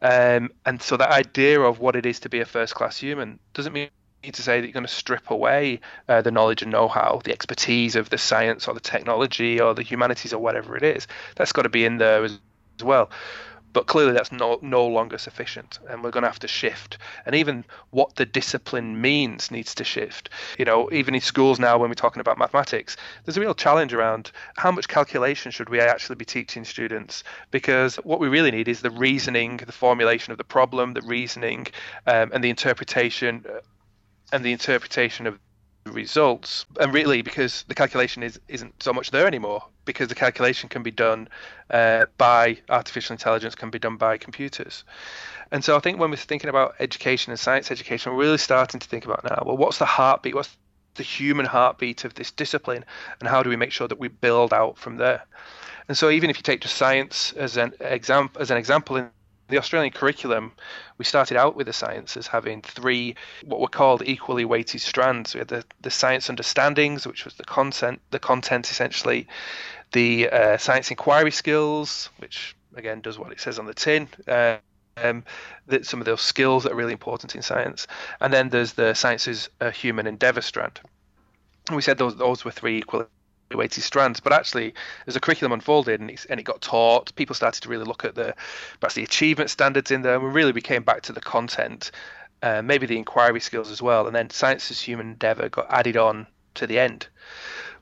um, 0.00 0.50
and 0.66 0.82
so 0.82 0.96
that 0.96 1.10
idea 1.10 1.60
of 1.60 1.78
what 1.80 1.96
it 1.96 2.06
is 2.06 2.20
to 2.20 2.28
be 2.28 2.40
a 2.40 2.44
first 2.44 2.74
class 2.74 2.98
human 2.98 3.38
doesn't 3.54 3.72
mean 3.72 3.88
to 4.30 4.42
say 4.42 4.60
that 4.60 4.66
you're 4.66 4.72
going 4.72 4.86
to 4.86 4.92
strip 4.92 5.30
away 5.30 5.80
uh, 6.08 6.22
the 6.22 6.30
knowledge 6.30 6.62
and 6.62 6.70
know-how, 6.70 7.20
the 7.24 7.32
expertise 7.32 7.96
of 7.96 8.10
the 8.10 8.18
science 8.18 8.68
or 8.68 8.74
the 8.74 8.80
technology 8.80 9.60
or 9.60 9.74
the 9.74 9.82
humanities 9.82 10.32
or 10.32 10.38
whatever 10.38 10.76
it 10.76 10.84
is. 10.84 11.08
That's 11.34 11.52
got 11.52 11.62
to 11.62 11.68
be 11.68 11.84
in 11.84 11.98
there 11.98 12.22
as, 12.22 12.38
as 12.78 12.84
well. 12.84 13.10
But 13.72 13.86
clearly 13.86 14.12
that's 14.12 14.32
no, 14.32 14.58
no 14.62 14.86
longer 14.86 15.18
sufficient 15.18 15.78
and 15.88 16.02
we're 16.02 16.10
going 16.10 16.22
to 16.22 16.28
have 16.28 16.38
to 16.40 16.48
shift. 16.48 16.98
And 17.26 17.34
even 17.34 17.64
what 17.90 18.16
the 18.16 18.26
discipline 18.26 19.00
means 19.00 19.50
needs 19.50 19.74
to 19.76 19.84
shift. 19.84 20.30
You 20.58 20.64
know 20.64 20.90
even 20.92 21.14
in 21.14 21.20
schools 21.20 21.58
now 21.58 21.78
when 21.78 21.90
we're 21.90 21.94
talking 21.94 22.20
about 22.20 22.38
mathematics 22.38 22.96
there's 23.24 23.36
a 23.36 23.40
real 23.40 23.54
challenge 23.54 23.94
around 23.94 24.30
how 24.56 24.70
much 24.70 24.88
calculation 24.88 25.50
should 25.50 25.68
we 25.68 25.80
actually 25.80 26.16
be 26.16 26.24
teaching 26.24 26.64
students? 26.64 27.24
Because 27.50 27.96
what 27.96 28.20
we 28.20 28.28
really 28.28 28.50
need 28.50 28.68
is 28.68 28.80
the 28.80 28.90
reasoning 28.90 29.58
the 29.58 29.72
formulation 29.72 30.32
of 30.32 30.38
the 30.38 30.44
problem 30.44 30.94
the 30.94 31.02
reasoning 31.02 31.66
um, 32.06 32.30
and 32.32 32.42
the 32.42 32.50
interpretation 32.50 33.44
uh, 33.48 33.60
and 34.32 34.44
the 34.44 34.52
interpretation 34.52 35.26
of 35.26 35.38
results 35.86 36.64
and 36.80 36.94
really 36.94 37.22
because 37.22 37.64
the 37.68 37.74
calculation 37.74 38.22
is 38.22 38.40
isn't 38.48 38.82
so 38.82 38.92
much 38.92 39.10
there 39.10 39.26
anymore 39.26 39.64
because 39.84 40.08
the 40.08 40.14
calculation 40.14 40.68
can 40.68 40.82
be 40.82 40.92
done 40.92 41.28
uh, 41.70 42.06
by 42.18 42.56
artificial 42.68 43.14
intelligence 43.14 43.54
can 43.54 43.70
be 43.70 43.78
done 43.78 43.96
by 43.96 44.16
computers. 44.16 44.84
And 45.50 45.64
so 45.64 45.76
i 45.76 45.80
think 45.80 45.98
when 45.98 46.10
we're 46.10 46.16
thinking 46.16 46.50
about 46.50 46.74
education 46.78 47.32
and 47.32 47.38
science 47.38 47.70
education 47.70 48.12
we're 48.12 48.20
really 48.20 48.38
starting 48.38 48.80
to 48.80 48.88
think 48.88 49.04
about 49.04 49.24
now 49.24 49.42
well 49.44 49.56
what's 49.56 49.78
the 49.78 49.84
heartbeat 49.84 50.34
what's 50.34 50.56
the 50.94 51.02
human 51.02 51.46
heartbeat 51.46 52.04
of 52.04 52.14
this 52.14 52.30
discipline 52.30 52.84
and 53.18 53.28
how 53.28 53.42
do 53.42 53.48
we 53.48 53.56
make 53.56 53.72
sure 53.72 53.88
that 53.88 53.98
we 53.98 54.08
build 54.08 54.52
out 54.52 54.78
from 54.78 54.96
there? 54.96 55.24
And 55.88 55.98
so 55.98 56.10
even 56.10 56.30
if 56.30 56.36
you 56.36 56.42
take 56.42 56.60
just 56.60 56.76
science 56.76 57.32
as 57.32 57.56
an 57.56 57.72
example 57.80 58.40
as 58.40 58.50
an 58.50 58.56
example 58.56 58.96
in 58.96 59.10
the 59.52 59.58
Australian 59.58 59.92
curriculum, 59.92 60.50
we 60.96 61.04
started 61.04 61.36
out 61.36 61.54
with 61.54 61.66
the 61.66 61.74
sciences 61.74 62.26
having 62.26 62.62
three 62.62 63.14
what 63.44 63.60
were 63.60 63.68
called 63.68 64.02
equally 64.06 64.46
weighted 64.46 64.80
strands. 64.80 65.34
We 65.34 65.40
had 65.40 65.48
the, 65.48 65.62
the 65.82 65.90
science 65.90 66.30
understandings, 66.30 67.06
which 67.06 67.26
was 67.26 67.34
the 67.34 67.44
content, 67.44 68.00
the 68.10 68.18
content 68.18 68.70
essentially, 68.70 69.28
the 69.92 70.30
uh, 70.30 70.56
science 70.56 70.90
inquiry 70.90 71.30
skills, 71.30 72.08
which 72.16 72.56
again 72.76 73.02
does 73.02 73.18
what 73.18 73.30
it 73.30 73.40
says 73.40 73.58
on 73.58 73.66
the 73.66 73.74
tin. 73.74 74.08
Uh, 74.26 74.56
um, 74.96 75.24
that 75.66 75.86
some 75.86 76.00
of 76.00 76.06
those 76.06 76.22
skills 76.22 76.64
that 76.64 76.72
are 76.72 76.76
really 76.76 76.92
important 76.92 77.34
in 77.34 77.42
science, 77.42 77.86
and 78.20 78.32
then 78.32 78.48
there's 78.48 78.72
the 78.72 78.94
sciences 78.94 79.50
uh, 79.60 79.70
human 79.70 80.06
endeavour 80.06 80.40
strand. 80.40 80.80
And 81.68 81.76
we 81.76 81.82
said 81.82 81.98
those 81.98 82.16
those 82.16 82.44
were 82.44 82.50
three 82.50 82.78
equally 82.78 83.06
weighted 83.56 83.82
strands. 83.82 84.20
But 84.20 84.32
actually, 84.32 84.74
as 85.06 85.14
the 85.14 85.20
curriculum 85.20 85.52
unfolded 85.52 86.00
and 86.00 86.10
it, 86.10 86.26
and 86.30 86.40
it 86.40 86.44
got 86.44 86.60
taught, 86.60 87.14
people 87.14 87.34
started 87.34 87.62
to 87.62 87.68
really 87.68 87.84
look 87.84 88.04
at 88.04 88.14
the 88.14 88.34
perhaps 88.80 88.94
the 88.94 89.02
achievement 89.02 89.50
standards 89.50 89.90
in 89.90 90.02
there. 90.02 90.16
And 90.16 90.34
really, 90.34 90.52
we 90.52 90.60
came 90.60 90.82
back 90.82 91.02
to 91.02 91.12
the 91.12 91.20
content, 91.20 91.90
uh, 92.42 92.62
maybe 92.62 92.86
the 92.86 92.96
inquiry 92.96 93.40
skills 93.40 93.70
as 93.70 93.82
well. 93.82 94.06
And 94.06 94.14
then 94.14 94.30
science 94.30 94.70
as 94.70 94.80
human 94.80 95.08
endeavour 95.08 95.48
got 95.48 95.66
added 95.70 95.96
on 95.96 96.26
to 96.54 96.66
the 96.66 96.78
end. 96.78 97.06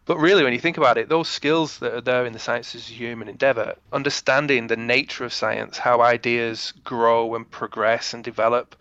But 0.06 0.18
really, 0.18 0.42
when 0.42 0.52
you 0.52 0.58
think 0.58 0.76
about 0.76 0.98
it, 0.98 1.08
those 1.08 1.28
skills 1.28 1.78
that 1.78 1.94
are 1.94 2.00
there 2.00 2.26
in 2.26 2.32
the 2.32 2.38
sciences 2.38 2.88
human 2.88 3.28
endeavour, 3.28 3.76
understanding 3.92 4.66
the 4.66 4.76
nature 4.76 5.24
of 5.24 5.32
science, 5.32 5.78
how 5.78 6.00
ideas 6.00 6.72
grow 6.82 7.34
and 7.36 7.48
progress 7.48 8.12
and 8.12 8.24
develop, 8.24 8.74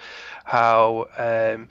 how 0.43 1.07
um, 1.17 1.67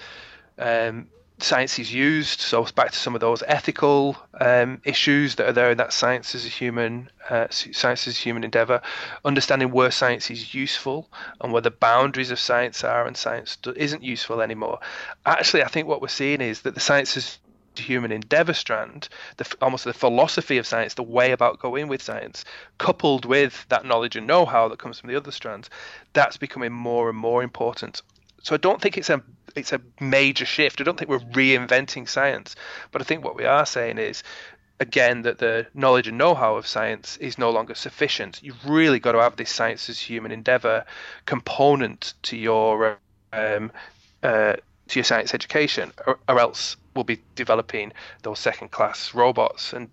um, 0.58 1.08
science 1.38 1.78
is 1.78 1.92
used. 1.92 2.40
So 2.40 2.64
back 2.74 2.90
to 2.90 2.98
some 2.98 3.14
of 3.14 3.20
those 3.20 3.42
ethical 3.46 4.16
um, 4.40 4.80
issues 4.84 5.36
that 5.36 5.48
are 5.48 5.52
there 5.52 5.70
in 5.70 5.78
that 5.78 5.92
science 5.92 6.34
as 6.34 6.44
a 6.44 6.48
human 6.48 7.10
uh, 7.30 7.46
science 7.50 8.08
as 8.08 8.16
a 8.16 8.20
human 8.20 8.44
endeavor. 8.44 8.80
Understanding 9.24 9.70
where 9.70 9.90
science 9.90 10.30
is 10.30 10.54
useful 10.54 11.08
and 11.40 11.52
where 11.52 11.62
the 11.62 11.70
boundaries 11.70 12.30
of 12.30 12.40
science 12.40 12.82
are, 12.84 13.06
and 13.06 13.16
science 13.16 13.58
isn't 13.76 14.02
useful 14.02 14.40
anymore. 14.40 14.78
Actually, 15.26 15.62
I 15.62 15.68
think 15.68 15.86
what 15.86 16.02
we're 16.02 16.08
seeing 16.08 16.40
is 16.40 16.62
that 16.62 16.74
the 16.74 16.80
science 16.80 17.16
is 17.16 17.38
human 17.76 18.10
endeavor 18.10 18.54
strand, 18.54 19.08
the, 19.36 19.54
almost 19.62 19.84
the 19.84 19.92
philosophy 19.92 20.58
of 20.58 20.66
science, 20.66 20.94
the 20.94 21.02
way 21.02 21.30
about 21.30 21.60
going 21.60 21.86
with 21.86 22.02
science, 22.02 22.44
coupled 22.78 23.24
with 23.24 23.64
that 23.68 23.84
knowledge 23.84 24.16
and 24.16 24.26
know-how 24.26 24.68
that 24.68 24.80
comes 24.80 24.98
from 24.98 25.08
the 25.08 25.16
other 25.16 25.30
strands, 25.30 25.70
that's 26.12 26.36
becoming 26.36 26.72
more 26.72 27.08
and 27.08 27.18
more 27.18 27.42
important. 27.42 28.02
So 28.42 28.54
I 28.54 28.58
don't 28.58 28.80
think 28.80 28.96
it's 28.96 29.10
a 29.10 29.22
it's 29.56 29.72
a 29.72 29.80
major 30.00 30.46
shift. 30.46 30.80
I 30.80 30.84
don't 30.84 30.98
think 30.98 31.10
we're 31.10 31.18
reinventing 31.18 32.08
science, 32.08 32.54
but 32.92 33.02
I 33.02 33.04
think 33.04 33.24
what 33.24 33.36
we 33.36 33.44
are 33.44 33.66
saying 33.66 33.98
is 33.98 34.22
again 34.80 35.22
that 35.22 35.38
the 35.38 35.66
knowledge 35.74 36.06
and 36.06 36.18
know-how 36.18 36.56
of 36.56 36.66
science 36.66 37.16
is 37.16 37.38
no 37.38 37.50
longer 37.50 37.74
sufficient. 37.74 38.40
You've 38.42 38.64
really 38.64 39.00
got 39.00 39.12
to 39.12 39.20
have 39.20 39.36
this 39.36 39.50
science 39.50 39.88
as 39.88 39.98
human 39.98 40.30
endeavor 40.30 40.84
component 41.26 42.14
to 42.22 42.36
your 42.36 42.98
um, 43.32 43.72
uh, 44.22 44.54
to 44.88 44.98
your 44.98 45.04
science 45.04 45.34
education, 45.34 45.92
or, 46.06 46.18
or 46.28 46.38
else 46.38 46.76
we'll 46.98 47.04
be 47.04 47.22
developing 47.36 47.92
those 48.22 48.40
second 48.40 48.72
class 48.72 49.14
robots. 49.14 49.72
And 49.72 49.88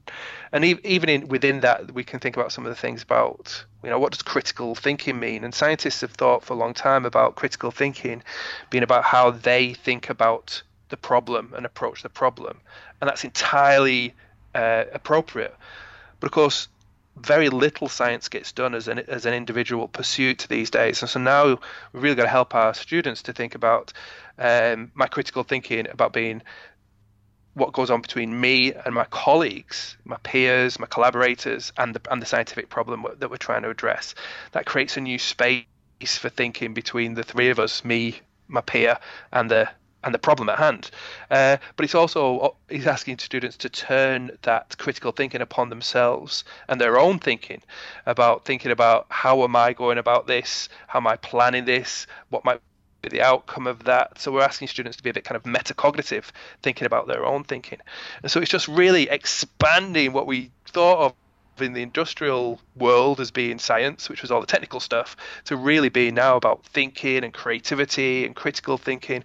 and 0.51 0.65
even 0.65 1.09
in 1.09 1.27
within 1.27 1.59
that 1.59 1.91
we 1.93 2.03
can 2.03 2.19
think 2.19 2.35
about 2.35 2.51
some 2.51 2.65
of 2.65 2.69
the 2.69 2.81
things 2.81 3.03
about 3.03 3.63
you 3.83 3.89
know 3.91 4.00
what 4.00 4.12
does 4.12 4.24
critical 4.24 4.74
thinking 4.74 5.19
mean? 5.19 5.43
And 5.43 5.53
scientists 5.53 6.01
have 6.01 6.12
thought 6.12 6.43
for 6.43 6.53
a 6.53 6.57
long 6.57 6.74
time 6.74 7.05
about 7.05 7.35
critical 7.35 7.69
thinking 7.69 8.24
being 8.71 8.83
about 8.83 9.03
how 9.03 9.29
they 9.29 9.74
think 9.74 10.09
about 10.09 10.63
the 10.89 10.97
problem 10.97 11.53
and 11.55 11.65
approach 11.65 12.01
the 12.01 12.09
problem. 12.09 12.59
And 13.00 13.07
that's 13.07 13.24
entirely 13.24 14.15
uh, 14.55 14.85
appropriate. 14.93 15.55
But 16.19 16.27
of 16.27 16.31
course 16.31 16.67
very 17.17 17.50
little 17.50 17.88
science 17.88 18.27
gets 18.27 18.51
done 18.51 18.75
as 18.75 18.88
an 18.88 19.00
as 19.00 19.25
an 19.25 19.33
individual 19.33 19.88
pursuit 19.88 20.47
these 20.50 20.69
days, 20.69 21.01
and 21.01 21.09
so 21.09 21.19
now 21.19 21.45
we've 21.93 22.03
really 22.03 22.15
got 22.15 22.24
to 22.24 22.29
help 22.29 22.53
our 22.55 22.74
students 22.74 23.21
to 23.24 23.33
think 23.33 23.55
about 23.55 23.93
um, 24.38 24.91
my 24.95 25.07
critical 25.07 25.43
thinking 25.43 25.88
about 25.89 26.12
being 26.12 26.41
what 27.55 27.74
goes 27.74 27.89
on 27.89 28.01
between 28.01 28.39
me 28.39 28.74
and 28.74 28.93
my 28.93 29.05
colleagues, 29.05 29.97
my 30.03 30.17
peers, 30.24 30.79
my 30.79 30.85
collaborators, 30.85 31.74
and 31.77 31.95
the 31.95 32.12
and 32.12 32.21
the 32.21 32.25
scientific 32.25 32.69
problem 32.69 33.05
that 33.17 33.29
we're 33.29 33.38
trying 33.38 33.63
to 33.63 33.69
address. 33.69 34.13
That 34.51 34.65
creates 34.65 34.97
a 34.97 35.01
new 35.01 35.17
space 35.17 35.65
for 36.01 36.29
thinking 36.29 36.74
between 36.74 37.15
the 37.15 37.24
three 37.24 37.50
of 37.50 37.59
us, 37.59 37.83
me, 37.83 38.19
my 38.47 38.62
peer, 38.62 39.00
and 39.31 39.50
the 39.50 39.69
and 40.03 40.13
the 40.13 40.19
problem 40.19 40.50
at 40.50 40.59
hand. 40.59 40.91
Uh, 41.31 41.57
but 41.75 41.83
it's 41.83 41.95
also 41.95 42.55
he's 42.69 42.88
asking 42.88 43.17
students 43.17 43.57
to 43.57 43.69
turn 43.69 44.31
that 44.43 44.77
critical 44.77 45.12
thinking 45.12 45.41
upon 45.41 45.69
themselves 45.69 46.43
and 46.69 46.79
their 46.79 47.00
own 47.00 47.19
thinking 47.19 47.62
about 48.05 48.45
thinking 48.45 48.71
about 48.71 49.07
how 49.09 49.43
am 49.43 49.55
I 49.55 49.74
going 49.74 49.97
about 49.97 50.27
this, 50.27 50.69
how 50.88 51.00
am 51.00 51.07
I 51.07 51.15
planning 51.17 51.65
this, 51.65 52.05
what 52.29 52.45
might 52.45 52.62
the 53.09 53.21
outcome 53.21 53.67
of 53.67 53.83
that. 53.85 54.19
So 54.19 54.31
we're 54.31 54.41
asking 54.41 54.67
students 54.67 54.97
to 54.97 55.03
be 55.03 55.09
a 55.09 55.13
bit 55.13 55.24
kind 55.24 55.35
of 55.35 55.43
metacognitive, 55.43 56.25
thinking 56.62 56.85
about 56.85 57.07
their 57.07 57.25
own 57.25 57.43
thinking. 57.43 57.79
And 58.21 58.31
so 58.31 58.39
it's 58.39 58.51
just 58.51 58.67
really 58.67 59.09
expanding 59.09 60.13
what 60.13 60.27
we 60.27 60.51
thought 60.67 61.05
of 61.05 61.13
in 61.63 61.74
the 61.74 61.81
industrial 61.81 62.59
world 62.75 63.19
as 63.19 63.31
being 63.31 63.59
science, 63.59 64.09
which 64.09 64.21
was 64.21 64.29
all 64.31 64.41
the 64.41 64.47
technical 64.47 64.79
stuff, 64.79 65.15
to 65.45 65.55
really 65.55 65.89
be 65.89 66.12
now 66.12 66.35
about 66.35 66.65
thinking 66.65 67.24
and 67.24 67.33
creativity 67.33 68.25
and 68.25 68.35
critical 68.35 68.77
thinking 68.77 69.24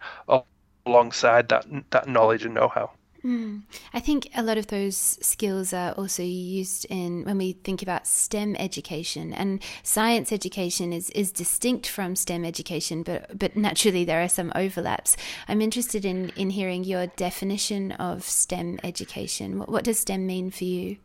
alongside 0.86 1.48
that 1.48 1.66
that 1.90 2.08
knowledge 2.08 2.44
and 2.44 2.54
know-how. 2.54 2.90
Mm. 3.24 3.62
I 3.92 4.00
think 4.00 4.30
a 4.34 4.42
lot 4.42 4.56
of 4.56 4.68
those 4.68 4.96
skills 4.96 5.74
are 5.74 5.92
also 5.92 6.22
used 6.22 6.86
in 6.88 7.24
when 7.24 7.36
we 7.36 7.52
think 7.52 7.82
about 7.82 8.06
STEM 8.06 8.56
education 8.56 9.34
and 9.34 9.62
science 9.82 10.32
education 10.32 10.92
is, 10.92 11.10
is 11.10 11.30
distinct 11.30 11.86
from 11.86 12.16
STEM 12.16 12.44
education, 12.44 13.02
but 13.02 13.38
but 13.38 13.56
naturally 13.56 14.04
there 14.04 14.22
are 14.22 14.28
some 14.28 14.52
overlaps. 14.54 15.16
I'm 15.48 15.60
interested 15.60 16.04
in, 16.04 16.30
in 16.30 16.50
hearing 16.50 16.84
your 16.84 17.08
definition 17.08 17.92
of 17.92 18.24
STEM 18.24 18.80
education. 18.82 19.58
What, 19.58 19.68
what 19.68 19.84
does 19.84 19.98
STEM 19.98 20.26
mean 20.26 20.50
for 20.50 20.64
you? 20.64 20.96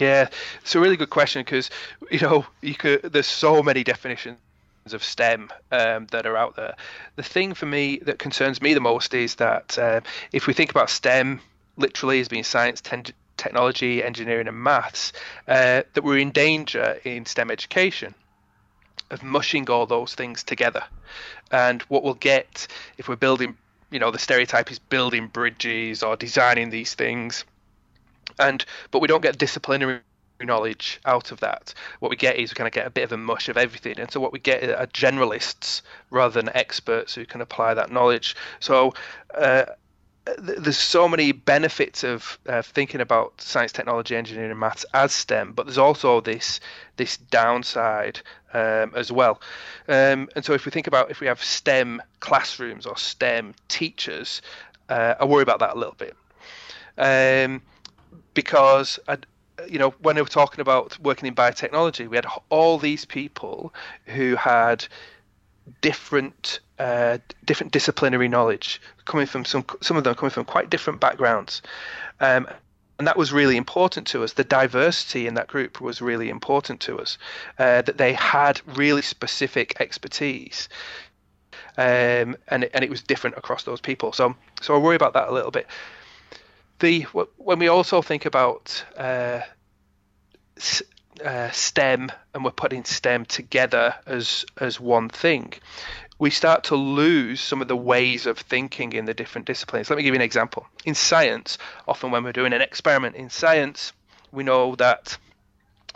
Yeah, 0.00 0.28
it's 0.62 0.74
a 0.74 0.80
really 0.80 0.96
good 0.96 1.10
question 1.10 1.42
because 1.42 1.70
you 2.10 2.20
know 2.20 2.44
you 2.60 2.74
could 2.74 3.02
there's 3.02 3.26
so 3.26 3.62
many 3.62 3.84
definitions 3.84 4.38
of 4.92 5.04
STEM 5.04 5.48
um, 5.70 6.06
that 6.10 6.26
are 6.26 6.36
out 6.36 6.56
there. 6.56 6.74
The 7.14 7.22
thing 7.22 7.54
for 7.54 7.66
me 7.66 7.98
that 7.98 8.18
concerns 8.18 8.60
me 8.60 8.74
the 8.74 8.80
most 8.80 9.14
is 9.14 9.36
that 9.36 9.78
uh, 9.78 10.00
if 10.32 10.48
we 10.48 10.54
think 10.54 10.70
about 10.70 10.90
STEM 10.90 11.40
literally 11.76 12.18
has 12.18 12.28
been 12.28 12.44
science, 12.44 12.80
ten- 12.80 13.04
technology, 13.36 14.02
engineering, 14.02 14.48
and 14.48 14.62
maths, 14.62 15.12
uh, 15.48 15.82
that 15.94 16.04
we're 16.04 16.18
in 16.18 16.30
danger 16.30 16.98
in 17.04 17.26
STEM 17.26 17.50
education 17.50 18.14
of 19.10 19.22
mushing 19.22 19.68
all 19.68 19.86
those 19.86 20.14
things 20.14 20.42
together. 20.42 20.84
And 21.50 21.82
what 21.82 22.02
we'll 22.02 22.14
get 22.14 22.66
if 22.98 23.08
we're 23.08 23.16
building, 23.16 23.56
you 23.90 23.98
know, 23.98 24.10
the 24.10 24.18
stereotype 24.18 24.70
is 24.70 24.78
building 24.78 25.26
bridges 25.28 26.02
or 26.02 26.16
designing 26.16 26.70
these 26.70 26.94
things, 26.94 27.44
and 28.38 28.64
but 28.90 29.00
we 29.00 29.08
don't 29.08 29.22
get 29.22 29.38
disciplinary 29.38 30.00
knowledge 30.40 31.00
out 31.04 31.30
of 31.30 31.40
that. 31.40 31.74
What 32.00 32.10
we 32.10 32.16
get 32.16 32.36
is 32.36 32.50
we 32.50 32.54
kind 32.54 32.66
of 32.66 32.72
get 32.72 32.86
a 32.86 32.90
bit 32.90 33.04
of 33.04 33.12
a 33.12 33.16
mush 33.16 33.48
of 33.48 33.56
everything, 33.56 34.00
and 34.00 34.10
so 34.10 34.18
what 34.18 34.32
we 34.32 34.38
get 34.38 34.64
are 34.64 34.86
generalists 34.86 35.82
rather 36.10 36.40
than 36.40 36.50
experts 36.56 37.14
who 37.14 37.26
can 37.26 37.40
apply 37.40 37.74
that 37.74 37.90
knowledge. 37.90 38.34
So. 38.60 38.94
Uh, 39.34 39.64
there's 40.38 40.78
so 40.78 41.08
many 41.08 41.32
benefits 41.32 42.04
of 42.04 42.38
uh, 42.46 42.62
thinking 42.62 43.00
about 43.00 43.40
science, 43.40 43.72
technology, 43.72 44.16
engineering, 44.16 44.50
and 44.50 44.60
maths 44.60 44.84
as 44.94 45.12
STEM, 45.12 45.52
but 45.52 45.66
there's 45.66 45.78
also 45.78 46.20
this 46.20 46.60
this 46.96 47.16
downside 47.16 48.20
um, 48.54 48.92
as 48.94 49.10
well. 49.10 49.40
Um, 49.88 50.28
and 50.36 50.44
so, 50.44 50.52
if 50.52 50.64
we 50.64 50.70
think 50.70 50.86
about 50.86 51.10
if 51.10 51.20
we 51.20 51.26
have 51.26 51.42
STEM 51.42 52.00
classrooms 52.20 52.86
or 52.86 52.96
STEM 52.96 53.54
teachers, 53.68 54.42
uh, 54.88 55.14
I 55.18 55.24
worry 55.24 55.42
about 55.42 55.58
that 55.58 55.74
a 55.74 55.78
little 55.78 55.96
bit 55.98 56.16
um, 56.98 57.62
because 58.34 58.98
I, 59.08 59.18
you 59.68 59.78
know, 59.78 59.90
when 60.00 60.16
we 60.16 60.22
were 60.22 60.28
talking 60.28 60.60
about 60.60 60.98
working 61.00 61.26
in 61.26 61.34
biotechnology, 61.34 62.08
we 62.08 62.16
had 62.16 62.26
all 62.48 62.78
these 62.78 63.04
people 63.04 63.72
who 64.06 64.36
had 64.36 64.86
different 65.80 66.60
uh, 66.78 67.18
different 67.44 67.72
disciplinary 67.72 68.28
knowledge 68.28 68.80
coming 69.04 69.26
from 69.26 69.44
some 69.44 69.64
some 69.80 69.96
of 69.96 70.04
them 70.04 70.14
coming 70.14 70.30
from 70.30 70.44
quite 70.44 70.70
different 70.70 71.00
backgrounds. 71.00 71.62
Um, 72.20 72.48
and 72.98 73.08
that 73.08 73.16
was 73.16 73.32
really 73.32 73.56
important 73.56 74.06
to 74.08 74.22
us. 74.22 74.34
The 74.34 74.44
diversity 74.44 75.26
in 75.26 75.34
that 75.34 75.48
group 75.48 75.80
was 75.80 76.00
really 76.00 76.28
important 76.28 76.80
to 76.82 77.00
us. 77.00 77.18
Uh, 77.58 77.82
that 77.82 77.98
they 77.98 78.12
had 78.12 78.60
really 78.76 79.02
specific 79.02 79.80
expertise, 79.80 80.68
um, 81.76 82.36
and 82.48 82.68
and 82.72 82.84
it 82.84 82.90
was 82.90 83.02
different 83.02 83.36
across 83.36 83.64
those 83.64 83.80
people. 83.80 84.12
So 84.12 84.36
so 84.60 84.74
I 84.74 84.78
worry 84.78 84.96
about 84.96 85.14
that 85.14 85.28
a 85.28 85.32
little 85.32 85.50
bit. 85.50 85.66
The 86.78 87.02
when 87.38 87.58
we 87.58 87.68
also 87.68 88.02
think 88.02 88.24
about 88.24 88.84
uh, 88.96 89.40
uh, 91.24 91.50
STEM 91.50 92.10
and 92.34 92.44
we're 92.44 92.50
putting 92.50 92.84
STEM 92.84 93.26
together 93.26 93.94
as 94.06 94.44
as 94.60 94.80
one 94.80 95.08
thing, 95.08 95.52
we 96.22 96.30
start 96.30 96.62
to 96.62 96.76
lose 96.76 97.40
some 97.40 97.60
of 97.60 97.66
the 97.66 97.74
ways 97.74 98.26
of 98.26 98.38
thinking 98.38 98.92
in 98.92 99.06
the 99.06 99.12
different 99.12 99.44
disciplines. 99.44 99.90
Let 99.90 99.96
me 99.96 100.04
give 100.04 100.14
you 100.14 100.20
an 100.20 100.24
example. 100.24 100.68
In 100.84 100.94
science, 100.94 101.58
often 101.88 102.12
when 102.12 102.22
we're 102.22 102.30
doing 102.30 102.52
an 102.52 102.60
experiment 102.60 103.16
in 103.16 103.28
science, 103.28 103.92
we 104.30 104.44
know 104.44 104.76
that 104.76 105.18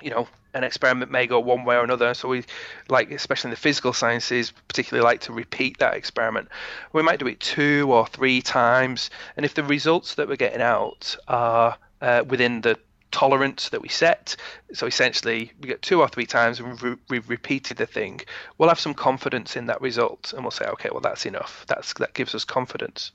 you 0.02 0.10
know 0.10 0.26
an 0.52 0.64
experiment 0.64 1.12
may 1.12 1.28
go 1.28 1.38
one 1.38 1.64
way 1.64 1.76
or 1.76 1.84
another. 1.84 2.12
So 2.12 2.26
we 2.26 2.42
like, 2.88 3.12
especially 3.12 3.50
in 3.50 3.52
the 3.52 3.56
physical 3.56 3.92
sciences, 3.92 4.50
particularly 4.66 5.04
like 5.04 5.20
to 5.20 5.32
repeat 5.32 5.78
that 5.78 5.94
experiment. 5.94 6.48
We 6.92 7.04
might 7.04 7.20
do 7.20 7.28
it 7.28 7.38
two 7.38 7.86
or 7.92 8.04
three 8.08 8.42
times, 8.42 9.10
and 9.36 9.46
if 9.46 9.54
the 9.54 9.62
results 9.62 10.16
that 10.16 10.26
we're 10.26 10.34
getting 10.34 10.60
out 10.60 11.14
are 11.28 11.78
uh, 12.00 12.24
within 12.26 12.62
the 12.62 12.80
tolerance 13.10 13.70
that 13.70 13.82
we 13.82 13.88
set. 13.88 14.36
So 14.72 14.86
essentially, 14.86 15.52
we 15.60 15.68
get 15.68 15.82
two 15.82 16.00
or 16.00 16.08
three 16.08 16.26
times 16.26 16.60
and 16.60 16.80
we've, 16.80 16.98
we've 17.08 17.28
repeated 17.28 17.76
the 17.76 17.86
thing. 17.86 18.20
We'll 18.58 18.68
have 18.68 18.80
some 18.80 18.94
confidence 18.94 19.56
in 19.56 19.66
that 19.66 19.80
result, 19.80 20.32
and 20.32 20.42
we'll 20.42 20.50
say, 20.50 20.66
okay, 20.66 20.90
well 20.90 21.00
that's 21.00 21.26
enough. 21.26 21.64
That's 21.68 21.94
that 21.94 22.14
gives 22.14 22.34
us 22.34 22.44
confidence. 22.44 23.12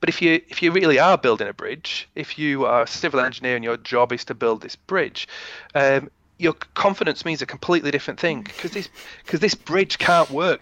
But 0.00 0.08
if 0.08 0.20
you 0.20 0.40
if 0.48 0.62
you 0.62 0.72
really 0.72 0.98
are 0.98 1.16
building 1.16 1.48
a 1.48 1.52
bridge, 1.52 2.08
if 2.14 2.38
you 2.38 2.66
are 2.66 2.82
a 2.82 2.86
civil 2.86 3.20
engineer 3.20 3.54
and 3.56 3.64
your 3.64 3.76
job 3.76 4.12
is 4.12 4.24
to 4.26 4.34
build 4.34 4.60
this 4.60 4.76
bridge, 4.76 5.28
um, 5.74 6.10
your 6.38 6.54
confidence 6.74 7.24
means 7.24 7.40
a 7.42 7.46
completely 7.46 7.90
different 7.90 8.18
thing 8.18 8.42
because 8.42 8.72
this 8.72 8.88
because 9.24 9.40
this 9.40 9.54
bridge 9.54 9.98
can't 9.98 10.30
work 10.30 10.60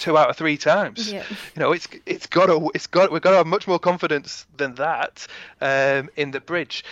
two 0.00 0.16
out 0.16 0.30
of 0.30 0.36
three 0.36 0.56
times. 0.56 1.12
Yeah. 1.12 1.24
You 1.54 1.60
know, 1.60 1.72
it's 1.72 1.88
it's 2.06 2.26
got 2.26 2.46
to 2.46 2.70
it's 2.74 2.86
got 2.86 3.12
we've 3.12 3.22
got 3.22 3.32
to 3.32 3.36
have 3.36 3.46
much 3.46 3.68
more 3.68 3.78
confidence 3.78 4.46
than 4.56 4.74
that 4.76 5.26
um, 5.60 6.08
in 6.16 6.30
the 6.30 6.40
bridge, 6.40 6.84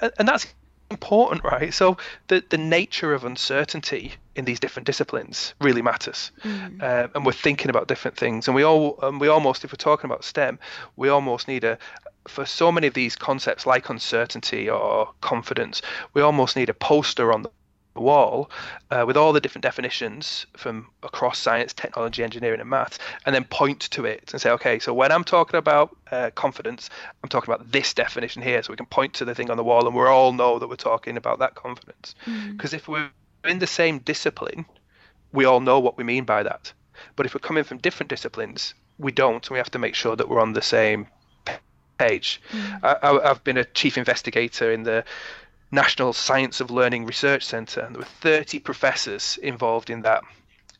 and 0.00 0.28
that's 0.28 0.46
important, 0.90 1.44
right? 1.44 1.72
So 1.72 1.96
the 2.28 2.44
the 2.48 2.58
nature 2.58 3.14
of 3.14 3.24
uncertainty 3.24 4.14
in 4.36 4.44
these 4.44 4.60
different 4.60 4.86
disciplines 4.86 5.54
really 5.60 5.82
matters, 5.82 6.30
mm. 6.42 6.82
uh, 6.82 7.08
and 7.14 7.24
we're 7.24 7.32
thinking 7.32 7.70
about 7.70 7.88
different 7.88 8.16
things, 8.16 8.48
and 8.48 8.54
we 8.54 8.64
all 8.64 8.98
and 9.02 9.20
we 9.20 9.28
almost, 9.28 9.64
if 9.64 9.72
we're 9.72 9.76
talking 9.76 10.10
about 10.10 10.24
STEM, 10.24 10.58
we 10.96 11.08
almost 11.08 11.48
need 11.48 11.64
a 11.64 11.78
for 12.26 12.46
so 12.46 12.72
many 12.72 12.86
of 12.86 12.94
these 12.94 13.16
concepts 13.16 13.66
like 13.66 13.90
uncertainty 13.90 14.68
or 14.68 15.10
confidence, 15.20 15.82
we 16.14 16.22
almost 16.22 16.56
need 16.56 16.70
a 16.70 16.74
poster 16.74 17.32
on 17.32 17.42
the 17.42 17.50
wall 17.94 18.50
uh, 18.90 19.04
with 19.06 19.16
all 19.16 19.32
the 19.32 19.40
different 19.40 19.62
definitions 19.62 20.46
from 20.56 20.88
across 21.02 21.38
science, 21.38 21.72
technology, 21.72 22.22
engineering, 22.22 22.60
and 22.60 22.68
maths, 22.68 22.98
and 23.24 23.34
then 23.34 23.44
point 23.44 23.80
to 23.80 24.04
it 24.04 24.30
and 24.32 24.40
say, 24.40 24.50
okay, 24.50 24.78
so 24.78 24.92
when 24.92 25.12
I'm 25.12 25.24
talking 25.24 25.58
about 25.58 25.96
uh, 26.10 26.30
confidence, 26.34 26.90
I'm 27.22 27.28
talking 27.28 27.52
about 27.52 27.70
this 27.70 27.94
definition 27.94 28.42
here. 28.42 28.62
So 28.62 28.72
we 28.72 28.76
can 28.76 28.86
point 28.86 29.14
to 29.14 29.24
the 29.24 29.34
thing 29.34 29.50
on 29.50 29.56
the 29.56 29.64
wall 29.64 29.86
and 29.86 29.94
we 29.94 30.02
all 30.02 30.32
know 30.32 30.58
that 30.58 30.68
we're 30.68 30.76
talking 30.76 31.16
about 31.16 31.38
that 31.38 31.54
confidence. 31.54 32.14
Because 32.52 32.72
mm. 32.72 32.74
if 32.74 32.88
we're 32.88 33.10
in 33.44 33.58
the 33.58 33.66
same 33.66 33.98
discipline, 33.98 34.66
we 35.32 35.44
all 35.44 35.60
know 35.60 35.78
what 35.80 35.96
we 35.96 36.04
mean 36.04 36.24
by 36.24 36.42
that. 36.42 36.72
But 37.16 37.26
if 37.26 37.34
we're 37.34 37.40
coming 37.40 37.64
from 37.64 37.78
different 37.78 38.10
disciplines, 38.10 38.74
we 38.98 39.12
don't, 39.12 39.46
and 39.46 39.50
we 39.50 39.58
have 39.58 39.70
to 39.72 39.78
make 39.78 39.94
sure 39.94 40.16
that 40.16 40.28
we're 40.28 40.40
on 40.40 40.52
the 40.52 40.62
same 40.62 41.06
page. 41.98 42.40
Mm. 42.50 42.80
I, 42.82 43.30
I've 43.30 43.44
been 43.44 43.56
a 43.56 43.64
chief 43.64 43.98
investigator 43.98 44.72
in 44.72 44.82
the 44.82 45.04
National 45.74 46.12
Science 46.12 46.60
of 46.60 46.70
Learning 46.70 47.04
Research 47.04 47.44
Centre, 47.44 47.80
and 47.80 47.94
there 47.94 48.00
were 48.00 48.06
30 48.20 48.60
professors 48.60 49.38
involved 49.42 49.90
in 49.90 50.02
that. 50.02 50.22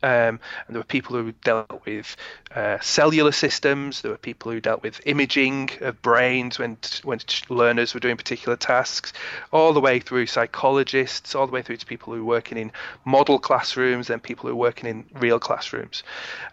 Um, 0.05 0.39
and 0.67 0.77
there 0.77 0.81
were 0.81 0.85
people 0.85 1.17
who 1.17 1.33
dealt 1.33 1.87
with 1.87 2.15
uh, 2.55 2.79
cellular 2.81 3.33
systems. 3.33 4.03
There 4.03 4.11
were 4.11 4.19
people 4.19 4.53
who 4.53 4.61
dealt 4.61 4.83
with 4.83 5.01
imaging 5.07 5.71
of 5.81 6.03
brains 6.03 6.59
when 6.59 6.77
when 7.05 7.21
learners 7.49 7.95
were 7.95 8.01
doing 8.01 8.19
particular 8.19 8.55
tasks, 8.55 9.15
all 9.51 9.73
the 9.73 9.81
way 9.81 10.01
through 10.01 10.27
psychologists, 10.27 11.35
all 11.35 11.47
the 11.47 11.55
way 11.55 11.63
through 11.63 11.79
to 11.79 11.87
people 11.87 12.13
who 12.13 12.21
were 12.21 12.35
working 12.37 12.59
in 12.59 12.71
model 13.07 13.39
classrooms, 13.39 14.11
and 14.11 14.23
people 14.23 14.47
who 14.47 14.55
were 14.55 14.61
working 14.61 14.91
in 14.91 15.07
real 15.15 15.41
classrooms. 15.41 16.03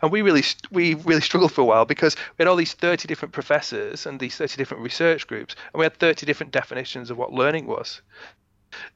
And 0.01 0.13
we 0.13 0.21
really 0.21 0.43
we 0.71 0.93
really 0.93 1.19
struggled 1.19 1.51
for 1.51 1.59
a 1.59 1.65
while 1.65 1.83
because 1.83 2.15
we 2.15 2.43
had 2.43 2.47
all 2.47 2.55
these 2.55 2.73
30 2.73 3.05
different 3.09 3.33
professors 3.33 4.05
and 4.05 4.17
these 4.17 4.37
30 4.37 4.55
different 4.55 4.81
research 4.81 5.27
groups, 5.27 5.57
and 5.73 5.79
we 5.79 5.85
had 5.85 5.97
30 5.97 6.25
different 6.25 6.53
definitions 6.53 7.11
of 7.11 7.17
what 7.17 7.33
learning 7.33 7.67
was 7.67 8.01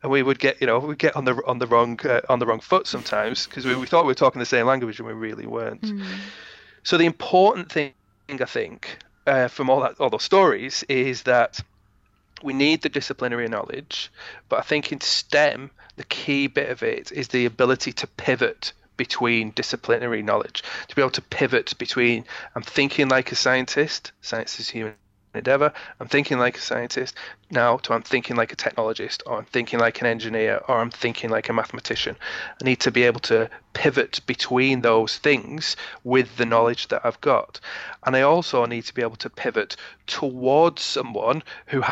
and 0.02 0.12
we 0.12 0.24
would 0.24 0.40
get 0.40 0.62
you 0.62 0.68
know 0.68 0.80
we 0.80 0.96
get 0.96 1.16
on 1.16 1.26
the 1.26 1.42
on 1.46 1.60
the 1.60 1.68
wrong 1.68 2.00
uh, 2.06 2.22
on 2.30 2.40
the 2.40 2.46
wrong 2.46 2.60
foot 2.60 2.88
sometimes 2.88 3.46
because 3.46 3.66
we, 3.66 3.76
we 3.76 3.86
thought 3.86 4.06
we 4.06 4.12
were 4.12 4.16
talking 4.16 4.40
the 4.40 4.46
same 4.46 4.66
language 4.66 5.00
and 5.00 5.08
we 5.08 5.14
really 5.14 5.46
weren't. 5.46 5.82
Mm. 5.82 6.06
So 6.84 6.98
the 6.98 7.06
important 7.06 7.72
thing 7.72 7.94
I 8.30 8.46
think 8.46 9.00
uh, 9.28 9.48
from 9.48 9.70
all 9.70 9.82
that 9.82 10.00
all 10.00 10.10
those 10.10 10.24
stories 10.24 10.84
is 10.90 11.24
that 11.24 11.60
we 12.44 12.54
need 12.54 12.82
the 12.82 12.90
disciplinary 12.90 13.48
knowledge, 13.48 14.12
but 14.50 14.60
I 14.60 14.62
think 14.62 14.92
in 14.92 15.02
STEM 15.02 15.72
the 15.96 16.04
key 16.04 16.48
bit 16.48 16.70
of 16.70 16.84
it 16.84 17.12
is 17.12 17.30
the 17.30 17.46
ability 17.46 17.94
to 17.94 18.08
pivot 18.08 18.74
between 18.98 19.52
disciplinary 19.52 20.22
knowledge, 20.22 20.64
to 20.88 20.96
be 20.96 21.02
able 21.02 21.12
to 21.12 21.22
pivot 21.22 21.78
between 21.78 22.26
I'm 22.56 22.62
thinking 22.62 23.08
like 23.08 23.32
a 23.32 23.36
scientist, 23.36 24.12
science 24.22 24.60
is 24.60 24.70
human 24.70 24.96
endeavor. 25.36 25.74
I'm 26.00 26.08
thinking 26.08 26.38
like 26.40 26.58
a 26.58 26.62
scientist 26.62 27.16
now 27.52 27.78
to 27.78 27.94
I'm 27.94 28.02
thinking 28.02 28.36
like 28.36 28.52
a 28.52 28.56
technologist 28.56 29.22
or 29.26 29.38
I'm 29.38 29.46
thinking 29.46 29.80
like 29.80 30.02
an 30.02 30.08
engineer 30.08 30.62
or 30.68 30.80
I'm 30.80 30.92
thinking 30.92 31.30
like 31.30 31.50
a 31.50 31.54
mathematician. 31.54 32.16
I 32.62 32.66
need 32.66 32.80
to 32.82 32.92
be 32.92 33.04
able 33.04 33.20
to 33.22 33.50
pivot 33.74 34.22
between 34.26 34.82
those 34.82 35.18
things 35.18 35.76
with 36.04 36.38
the 36.38 36.46
knowledge 36.46 36.88
that 36.90 37.02
I've 37.06 37.22
got. 37.22 37.60
And 38.06 38.16
I 38.16 38.22
also 38.22 38.66
need 38.66 38.84
to 38.86 38.94
be 38.94 39.02
able 39.02 39.18
to 39.18 39.30
pivot 39.30 39.76
towards 40.08 40.82
someone 40.82 41.44
who 41.68 41.84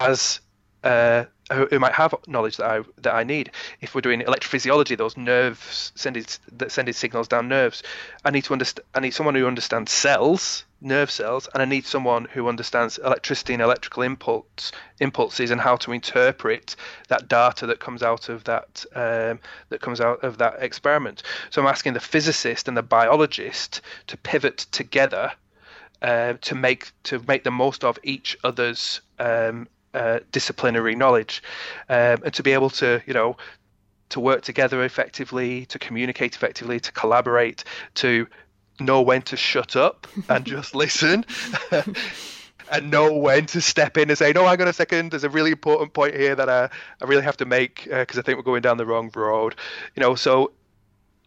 has 0.00 0.40
uh, 0.84 1.24
who, 1.52 1.78
might 1.78 1.94
have 1.94 2.14
knowledge 2.26 2.58
that 2.58 2.70
I 2.70 2.80
that 2.98 3.14
I 3.14 3.24
need. 3.24 3.50
If 3.80 3.94
we're 3.94 4.00
doing 4.00 4.20
electrophysiology, 4.20 4.96
those 4.96 5.16
nerves 5.16 5.92
sending 5.94 6.24
that 6.52 6.72
sending 6.72 6.94
signals 6.94 7.28
down 7.28 7.48
nerves, 7.48 7.82
I 8.24 8.30
need 8.30 8.44
to 8.44 8.52
understand. 8.52 8.86
I 8.94 9.00
need 9.00 9.12
someone 9.12 9.34
who 9.34 9.46
understands 9.46 9.92
cells, 9.92 10.64
nerve 10.80 11.10
cells, 11.10 11.48
and 11.52 11.62
I 11.62 11.66
need 11.66 11.86
someone 11.86 12.26
who 12.26 12.48
understands 12.48 12.98
electricity 12.98 13.54
and 13.54 13.62
electrical 13.62 14.02
impulse 14.02 14.72
impulses 15.00 15.50
and 15.50 15.60
how 15.60 15.76
to 15.76 15.92
interpret 15.92 16.76
that 17.08 17.28
data 17.28 17.66
that 17.66 17.80
comes 17.80 18.02
out 18.02 18.28
of 18.28 18.44
that 18.44 18.84
um, 18.94 19.40
that 19.68 19.80
comes 19.80 20.00
out 20.00 20.22
of 20.22 20.38
that 20.38 20.54
experiment. 20.60 21.22
So 21.50 21.62
I'm 21.62 21.68
asking 21.68 21.94
the 21.94 22.00
physicist 22.00 22.68
and 22.68 22.76
the 22.76 22.82
biologist 22.82 23.80
to 24.08 24.16
pivot 24.16 24.58
together 24.70 25.32
uh, 26.02 26.34
to 26.42 26.54
make 26.54 26.92
to 27.04 27.22
make 27.26 27.44
the 27.44 27.50
most 27.50 27.84
of 27.84 27.98
each 28.02 28.36
other's 28.44 29.00
um, 29.18 29.68
uh, 29.94 30.20
disciplinary 30.30 30.94
knowledge, 30.94 31.42
um, 31.88 32.18
and 32.24 32.34
to 32.34 32.42
be 32.42 32.52
able 32.52 32.70
to, 32.70 33.00
you 33.06 33.14
know, 33.14 33.36
to 34.10 34.20
work 34.20 34.42
together 34.42 34.84
effectively, 34.84 35.66
to 35.66 35.78
communicate 35.78 36.34
effectively, 36.34 36.78
to 36.78 36.92
collaborate, 36.92 37.64
to 37.94 38.26
know 38.80 39.00
when 39.02 39.22
to 39.22 39.36
shut 39.36 39.76
up 39.76 40.06
and 40.28 40.44
just 40.54 40.74
listen. 40.74 41.24
and 42.70 42.90
know 42.90 43.12
when 43.12 43.46
to 43.46 43.60
step 43.60 43.96
in 43.96 44.08
and 44.08 44.18
say, 44.18 44.32
no, 44.32 44.46
hang 44.46 44.60
on 44.60 44.68
a 44.68 44.72
second, 44.72 45.12
there's 45.12 45.24
a 45.24 45.30
really 45.30 45.52
important 45.52 45.92
point 45.92 46.14
here 46.14 46.34
that 46.34 46.48
I, 46.48 46.68
I 47.00 47.04
really 47.04 47.22
have 47.22 47.36
to 47.38 47.44
make 47.44 47.84
because 47.84 48.16
uh, 48.16 48.20
I 48.20 48.22
think 48.22 48.38
we're 48.38 48.44
going 48.44 48.62
down 48.62 48.76
the 48.76 48.86
wrong 48.86 49.10
road. 49.14 49.54
You 49.94 50.02
know, 50.02 50.14
so 50.14 50.52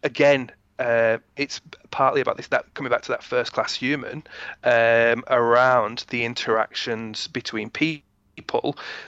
again, 0.02 0.50
uh, 0.78 1.18
it's 1.36 1.60
partly 1.90 2.20
about 2.20 2.36
this 2.36 2.48
that 2.48 2.72
coming 2.74 2.90
back 2.90 3.02
to 3.02 3.12
that 3.12 3.22
first 3.22 3.52
class 3.52 3.74
human 3.74 4.22
um, 4.64 5.22
around 5.28 6.06
the 6.08 6.24
interactions 6.24 7.28
between 7.28 7.68
people 7.68 8.04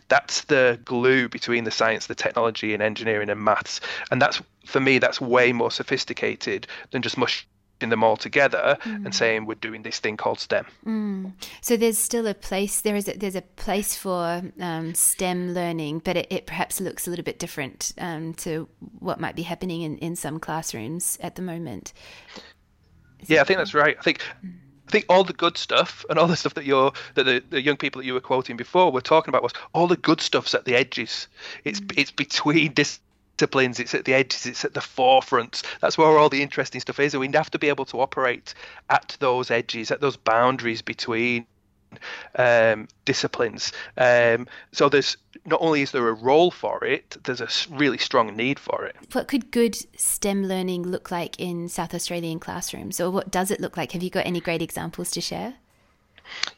that's 0.08 0.42
the 0.44 0.78
glue 0.84 1.28
between 1.28 1.64
the 1.64 1.70
science, 1.70 2.06
the 2.06 2.14
technology, 2.14 2.74
and 2.74 2.82
engineering 2.82 3.30
and 3.30 3.42
maths. 3.42 3.80
And 4.10 4.20
that's 4.20 4.42
for 4.66 4.80
me, 4.80 4.98
that's 4.98 5.20
way 5.20 5.52
more 5.52 5.70
sophisticated 5.70 6.66
than 6.90 7.00
just 7.02 7.16
them 7.88 8.04
all 8.04 8.16
together 8.16 8.78
mm. 8.82 9.04
and 9.04 9.14
saying 9.14 9.46
we're 9.46 9.54
doing 9.54 9.82
this 9.82 9.98
thing 9.98 10.16
called 10.16 10.40
STEM. 10.40 10.66
Mm. 10.86 11.32
So 11.60 11.76
there's 11.76 11.98
still 11.98 12.26
a 12.26 12.34
place. 12.34 12.80
There 12.80 12.96
is 12.96 13.08
a, 13.08 13.16
there's 13.16 13.36
a 13.36 13.42
place 13.42 13.96
for 13.96 14.42
um, 14.60 14.94
STEM 14.94 15.54
learning, 15.54 16.00
but 16.00 16.16
it, 16.16 16.26
it, 16.30 16.46
perhaps 16.46 16.80
looks 16.80 17.06
a 17.06 17.10
little 17.10 17.24
bit 17.24 17.38
different 17.38 17.92
um, 17.98 18.34
to 18.34 18.68
what 18.98 19.20
might 19.20 19.36
be 19.36 19.42
happening 19.42 19.82
in, 19.82 19.98
in 19.98 20.16
some 20.16 20.38
classrooms 20.38 21.18
at 21.20 21.36
the 21.36 21.42
moment. 21.42 21.92
Is 23.20 23.30
yeah, 23.30 23.40
I 23.40 23.44
think 23.44 23.58
that's 23.58 23.74
right. 23.74 23.96
I 23.98 24.02
think. 24.02 24.20
Mm 24.44 24.58
think 24.92 25.06
all 25.08 25.24
the 25.24 25.32
good 25.32 25.58
stuff 25.58 26.04
and 26.08 26.18
all 26.18 26.28
the 26.28 26.36
stuff 26.36 26.54
that 26.54 26.64
you're 26.64 26.92
that 27.14 27.24
the, 27.24 27.42
the 27.50 27.62
young 27.62 27.76
people 27.76 28.00
that 28.00 28.06
you 28.06 28.14
were 28.14 28.20
quoting 28.20 28.56
before 28.56 28.92
were 28.92 29.00
talking 29.00 29.30
about 29.30 29.42
was 29.42 29.52
all 29.72 29.88
the 29.88 29.96
good 29.96 30.20
stuff's 30.20 30.54
at 30.54 30.64
the 30.64 30.76
edges. 30.76 31.26
It's 31.64 31.80
mm. 31.80 31.98
it's 31.98 32.12
between 32.12 32.74
disciplines. 33.42 33.80
It's 33.80 33.94
at 33.94 34.04
the 34.04 34.14
edges. 34.14 34.46
It's 34.46 34.64
at 34.64 34.72
the 34.72 34.80
forefront. 34.80 35.62
That's 35.80 35.98
where 35.98 36.16
all 36.16 36.28
the 36.28 36.42
interesting 36.42 36.80
stuff 36.80 37.00
is. 37.00 37.12
And 37.12 37.20
we 37.20 37.28
have 37.34 37.50
to 37.50 37.58
be 37.58 37.68
able 37.68 37.84
to 37.86 38.00
operate 38.00 38.54
at 38.88 39.16
those 39.18 39.50
edges, 39.50 39.90
at 39.90 40.00
those 40.00 40.16
boundaries 40.16 40.80
between 40.80 41.46
um, 42.36 42.86
disciplines. 43.04 43.72
Um, 43.98 44.46
so 44.70 44.88
there's 44.88 45.16
not 45.44 45.60
only 45.60 45.82
is 45.82 45.90
there 45.90 46.08
a 46.08 46.12
role 46.12 46.52
for 46.52 46.84
it, 46.84 47.16
there's 47.24 47.40
a 47.40 47.48
really 47.74 47.98
strong 47.98 48.36
need 48.36 48.60
for 48.60 48.84
it. 48.84 48.94
What 49.10 49.26
could 49.26 49.50
good 49.50 49.76
STEM 49.98 50.44
learning 50.46 50.84
look 50.84 51.10
like 51.10 51.40
in 51.40 51.68
South 51.68 51.94
Australian 51.94 52.38
classrooms, 52.38 53.00
or 53.00 53.10
what 53.10 53.32
does 53.32 53.50
it 53.50 53.60
look 53.60 53.76
like? 53.76 53.90
Have 53.92 54.04
you 54.04 54.10
got 54.10 54.24
any 54.24 54.40
great 54.40 54.62
examples 54.62 55.10
to 55.10 55.20
share? 55.20 55.54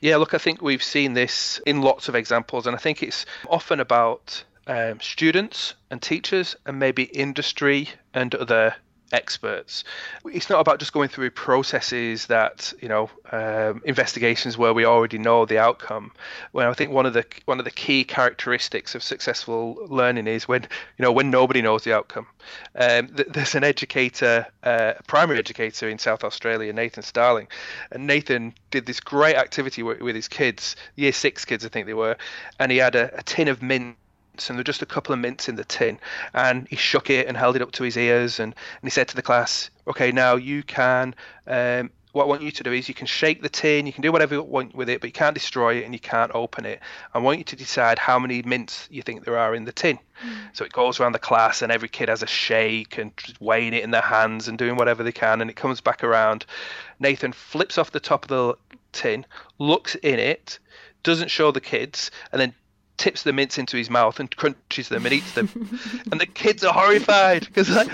Yeah, 0.01 0.17
look, 0.17 0.35
I 0.35 0.39
think 0.39 0.61
we've 0.61 0.83
seen 0.83 1.15
this 1.15 1.61
in 1.65 1.81
lots 1.81 2.09
of 2.09 2.15
examples, 2.15 2.67
and 2.67 2.77
I 2.77 2.79
think 2.79 3.03
it's 3.03 3.25
often 3.49 3.81
about 3.81 4.45
um, 4.67 5.01
students 5.01 5.75
and 5.91 6.01
teachers 6.01 6.57
and 6.67 6.79
maybe 6.79 7.05
industry 7.05 7.89
and 8.13 8.35
other 8.35 8.75
experts. 9.13 9.85
It's 10.25 10.51
not 10.51 10.61
about 10.61 10.81
just 10.81 10.93
going 10.93 11.09
through 11.09 11.31
processes 11.31 12.27
that 12.27 12.73
you 12.81 12.89
know 12.89 13.09
um, 13.33 13.81
investigations 13.85 14.59
where 14.59 14.75
we 14.75 14.85
already 14.85 15.19
know 15.19 15.47
the 15.47 15.59
outcome. 15.59 16.13
Well, 16.53 16.71
I 16.71 16.75
think 16.75 16.91
one 16.91 17.07
of 17.07 17.13
the 17.13 17.25
one 17.45 17.59
of 17.59 17.65
the 17.65 17.71
key 17.71 18.05
characteristics 18.05 18.95
of 18.95 19.03
successful 19.03 19.87
learning 19.89 20.27
is 20.27 20.49
when 20.49 20.63
you 20.99 21.03
know 21.03 21.13
when 21.13 21.31
nobody 21.31 21.63
knows 21.63 21.85
the 21.85 21.95
outcome. 21.95 22.27
Um, 22.75 23.09
there's 23.13 23.55
an 23.55 23.65
educator, 23.65 24.47
uh, 24.65 24.95
a 24.99 25.03
primary 25.05 25.39
educator 25.39 25.89
in 25.89 25.99
South 25.99 26.25
Australia, 26.25 26.73
Nathan 26.73 27.03
Starling, 27.03 27.49
and 27.91 28.07
Nathan 28.07 28.55
did 28.71 28.87
this 28.87 29.01
great 29.01 29.37
activity 29.37 29.83
with, 29.83 30.01
with 30.01 30.15
his 30.15 30.29
kids, 30.29 30.77
year 30.97 31.13
six 31.13 31.45
kids 31.45 31.65
I 31.65 31.69
think 31.69 31.87
they 31.87 31.95
were, 31.95 32.17
and 32.59 32.73
he 32.73 32.79
had 32.79 32.97
a, 32.97 33.17
a 33.19 33.23
tin 33.23 33.49
of 33.49 33.63
mint 33.63 33.97
and 34.37 34.57
there 34.57 34.61
were 34.61 34.65
just 34.65 34.83
a 34.83 34.87
couple 34.87 35.13
of 35.13 35.19
mints 35.19 35.49
in 35.49 35.57
the 35.57 35.65
tin. 35.65 35.99
And 36.33 36.67
he 36.69 36.77
shook 36.77 37.11
it 37.11 37.27
and 37.27 37.37
held 37.37 37.57
it 37.57 37.63
up 37.63 37.73
to 37.73 37.85
his 37.85 37.97
ears, 37.97 38.39
and, 38.39 38.53
and 38.53 38.83
he 38.83 38.91
said 38.91 39.09
to 39.09 39.17
the 39.17 39.23
class, 39.23 39.71
"Okay, 39.87 40.13
now 40.13 40.37
you 40.37 40.63
can. 40.63 41.15
Um, 41.47 41.91
what 42.15 42.25
I 42.25 42.27
want 42.29 42.43
you 42.43 42.53
to 42.53 42.63
do 42.63 42.73
is 42.73 42.89
you 42.89 42.95
can 42.95 43.09
shake 43.09 43.43
the 43.43 43.49
tin, 43.49 43.87
you 43.87 43.93
can 43.93 44.03
do 44.03 44.13
whatever 44.13 44.37
you 44.37 44.43
want 44.43 44.73
with 44.73 44.89
it, 44.89 45.01
but 45.01 45.09
you 45.09 45.13
can't 45.13 45.35
destroy 45.35 45.75
it 45.75 45.85
and 45.85 45.93
you 45.93 45.99
can't 45.99 46.31
open 46.33 46.65
it. 46.65 46.79
I 47.13 47.19
want 47.19 47.39
you 47.39 47.45
to 47.45 47.57
decide 47.57 47.99
how 47.99 48.21
many 48.21 48.41
mints 48.43 48.87
you 48.89 49.03
think 49.03 49.25
there 49.25 49.37
are 49.37 49.53
in 49.53 49.65
the 49.65 49.73
tin. 49.73 49.99
Mm. 50.25 50.37
So 50.53 50.65
it 50.65 50.73
goes 50.73 51.01
around 51.01 51.13
the 51.13 51.19
class, 51.19 51.61
and 51.61 51.73
every 51.73 51.89
kid 51.89 52.09
has 52.09 52.23
a 52.23 52.29
shake 52.29 52.99
and 52.99 53.13
weighing 53.41 53.75
it 53.75 53.83
in 53.83 53.91
their 53.91 54.01
hands 54.01 54.47
and 54.47 54.57
doing 54.57 54.77
whatever 54.77 55.03
they 55.03 55.11
can, 55.11 55.41
and 55.41 55.51
it 55.51 55.57
comes 55.57 55.81
back 55.81 56.05
around. 56.05 56.47
Nathan 57.01 57.33
flips 57.33 57.79
off 57.79 57.91
the 57.91 57.99
top 57.99 58.25
of 58.25 58.29
the 58.29 58.55
tin, 58.93 59.27
looks 59.59 59.97
in 59.97 60.21
it, 60.21 60.61
doesn't 61.03 61.33
show 61.33 61.51
the 61.51 61.61
kids, 61.61 62.13
and 62.31 62.41
then 62.41 62.55
tips 62.97 63.23
the 63.23 63.33
mints 63.33 63.59
into 63.59 63.77
his 63.77 63.91
mouth 63.91 64.21
and 64.21 64.35
crunches 64.37 64.89
them 64.89 65.05
and 65.05 65.15
eats 65.15 65.33
them. 65.33 65.49
and 66.13 66.21
the 66.21 66.27
kids 66.27 66.65
are 66.65 66.73
horrified 66.73 67.47
because 67.47 67.69
like, 67.71 67.91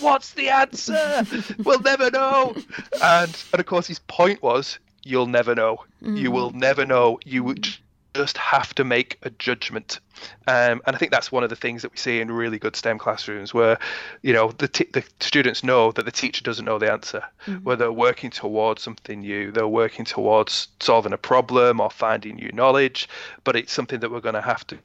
what's 0.00 0.32
the 0.34 0.48
answer? 0.48 1.26
We'll 1.58 1.80
never 1.80 2.10
know. 2.10 2.56
And 3.02 3.44
and 3.52 3.60
of 3.60 3.66
course 3.66 3.86
his 3.86 3.98
point 4.00 4.42
was, 4.42 4.78
you'll 5.02 5.26
never 5.26 5.54
know. 5.54 5.84
Mm. 6.02 6.18
You 6.18 6.30
will 6.30 6.50
never 6.50 6.84
know. 6.84 7.18
You 7.24 7.44
would 7.44 7.68
just 8.16 8.36
have 8.38 8.74
to 8.74 8.84
make 8.84 9.18
a 9.22 9.30
judgment. 9.30 10.00
Um, 10.46 10.80
and 10.86 10.96
I 10.96 10.98
think 10.98 11.12
that's 11.12 11.30
one 11.30 11.44
of 11.44 11.50
the 11.50 11.56
things 11.56 11.82
that 11.82 11.90
we 11.90 11.98
see 11.98 12.20
in 12.20 12.30
really 12.30 12.58
good 12.58 12.74
STEM 12.74 12.98
classrooms 12.98 13.52
where, 13.52 13.78
you 14.22 14.32
know, 14.32 14.52
the, 14.52 14.68
t- 14.68 14.88
the 14.92 15.04
students 15.20 15.62
know 15.62 15.92
that 15.92 16.04
the 16.04 16.12
teacher 16.12 16.42
doesn't 16.42 16.64
know 16.64 16.78
the 16.78 16.90
answer, 16.90 17.22
mm-hmm. 17.46 17.64
where 17.64 17.76
they're 17.76 17.92
working 17.92 18.30
towards 18.30 18.82
something 18.82 19.20
new, 19.20 19.52
they're 19.52 19.68
working 19.68 20.04
towards 20.04 20.68
solving 20.80 21.12
a 21.12 21.18
problem 21.18 21.80
or 21.80 21.90
finding 21.90 22.36
new 22.36 22.50
knowledge, 22.52 23.08
but 23.44 23.56
it's 23.56 23.72
something 23.72 24.00
that 24.00 24.10
we're 24.10 24.20
going 24.20 24.34
to 24.34 24.40
have 24.40 24.66
to 24.66 24.78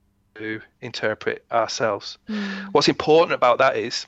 interpret 0.82 1.46
ourselves. 1.52 2.18
Mm-hmm. 2.28 2.70
What's 2.72 2.90
important 2.90 3.34
about 3.34 3.60
that 3.60 3.78
is 3.78 4.08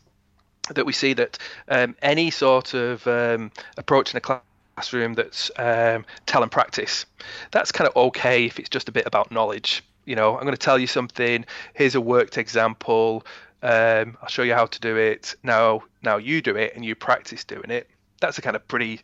that 0.69 0.85
we 0.85 0.93
see 0.93 1.13
that 1.13 1.37
um, 1.67 1.95
any 2.01 2.31
sort 2.31 2.73
of 2.73 3.05
um, 3.07 3.51
approach 3.77 4.13
in 4.13 4.17
a 4.17 4.21
class 4.21 4.41
classroom 4.75 5.13
that's 5.13 5.51
um, 5.57 6.05
tell 6.25 6.41
and 6.41 6.51
practice. 6.51 7.05
That's 7.51 7.71
kind 7.71 7.87
of 7.87 7.95
okay 7.95 8.45
if 8.45 8.59
it's 8.59 8.69
just 8.69 8.89
a 8.89 8.91
bit 8.91 9.05
about 9.05 9.31
knowledge. 9.31 9.83
You 10.05 10.15
know, 10.15 10.35
I'm 10.35 10.43
going 10.43 10.53
to 10.53 10.57
tell 10.57 10.79
you 10.79 10.87
something. 10.87 11.45
Here's 11.73 11.95
a 11.95 12.01
worked 12.01 12.37
example. 12.37 13.25
Um, 13.61 14.17
I'll 14.21 14.27
show 14.27 14.43
you 14.43 14.53
how 14.53 14.65
to 14.65 14.79
do 14.79 14.97
it. 14.97 15.35
Now, 15.43 15.83
now 16.01 16.17
you 16.17 16.41
do 16.41 16.55
it 16.55 16.73
and 16.75 16.83
you 16.83 16.95
practice 16.95 17.43
doing 17.43 17.69
it. 17.69 17.89
That's 18.19 18.37
a 18.37 18.41
kind 18.41 18.55
of 18.55 18.67
pretty 18.67 19.01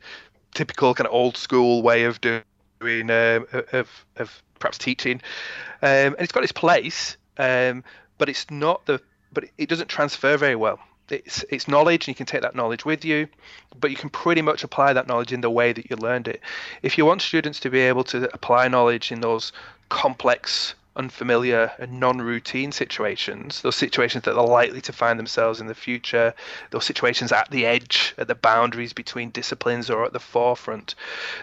typical 0.54 0.94
kind 0.94 1.08
of 1.08 1.14
old 1.14 1.38
school 1.38 1.82
way 1.82 2.04
of 2.04 2.20
doing 2.22 2.44
um, 2.82 3.46
of 3.72 4.06
of 4.18 4.44
perhaps 4.60 4.78
teaching, 4.78 5.22
um, 5.82 5.90
and 5.90 6.20
it's 6.20 6.32
got 6.32 6.44
its 6.44 6.52
place, 6.52 7.18
um, 7.38 7.84
but 8.18 8.30
it's 8.30 8.50
not 8.50 8.86
the 8.86 9.02
but 9.32 9.46
it 9.58 9.70
doesn't 9.70 9.88
transfer 9.88 10.38
very 10.38 10.56
well 10.56 10.80
it's 11.12 11.44
it's 11.50 11.68
knowledge 11.68 12.08
and 12.08 12.10
you 12.10 12.16
can 12.16 12.26
take 12.26 12.42
that 12.42 12.56
knowledge 12.56 12.86
with 12.86 13.04
you 13.04 13.28
but 13.80 13.92
you 13.92 13.98
can 13.98 14.10
pretty 14.10 14.42
much 14.42 14.64
apply 14.64 14.94
that 14.94 15.08
knowledge 15.08 15.32
in 15.32 15.42
the 15.42 15.50
way 15.50 15.72
that 15.74 15.90
you 15.90 15.96
learned 15.96 16.28
it. 16.28 16.42
If 16.82 16.98
you 16.98 17.06
want 17.06 17.22
students 17.22 17.60
to 17.62 17.70
be 17.70 17.80
able 17.80 18.04
to 18.06 18.34
apply 18.34 18.68
knowledge 18.68 19.12
in 19.12 19.22
those 19.22 19.52
complex 19.90 20.76
unfamiliar 20.96 21.72
and 21.80 22.00
non-routine 22.00 22.72
situations 22.72 23.62
those 23.62 23.76
situations 23.76 24.24
that 24.26 24.34
they're 24.34 24.44
likely 24.44 24.82
to 24.82 24.92
find 24.92 25.18
themselves 25.18 25.62
in 25.62 25.68
the 25.68 25.76
future 25.76 26.34
those 26.72 26.84
situations 26.84 27.32
at 27.32 27.50
the 27.52 27.66
edge 27.66 28.14
at 28.18 28.28
the 28.28 28.36
boundaries 28.36 28.92
between 28.92 29.30
disciplines 29.30 29.90
or 29.90 30.04
at 30.04 30.14
the 30.14 30.20
forefront 30.20 30.96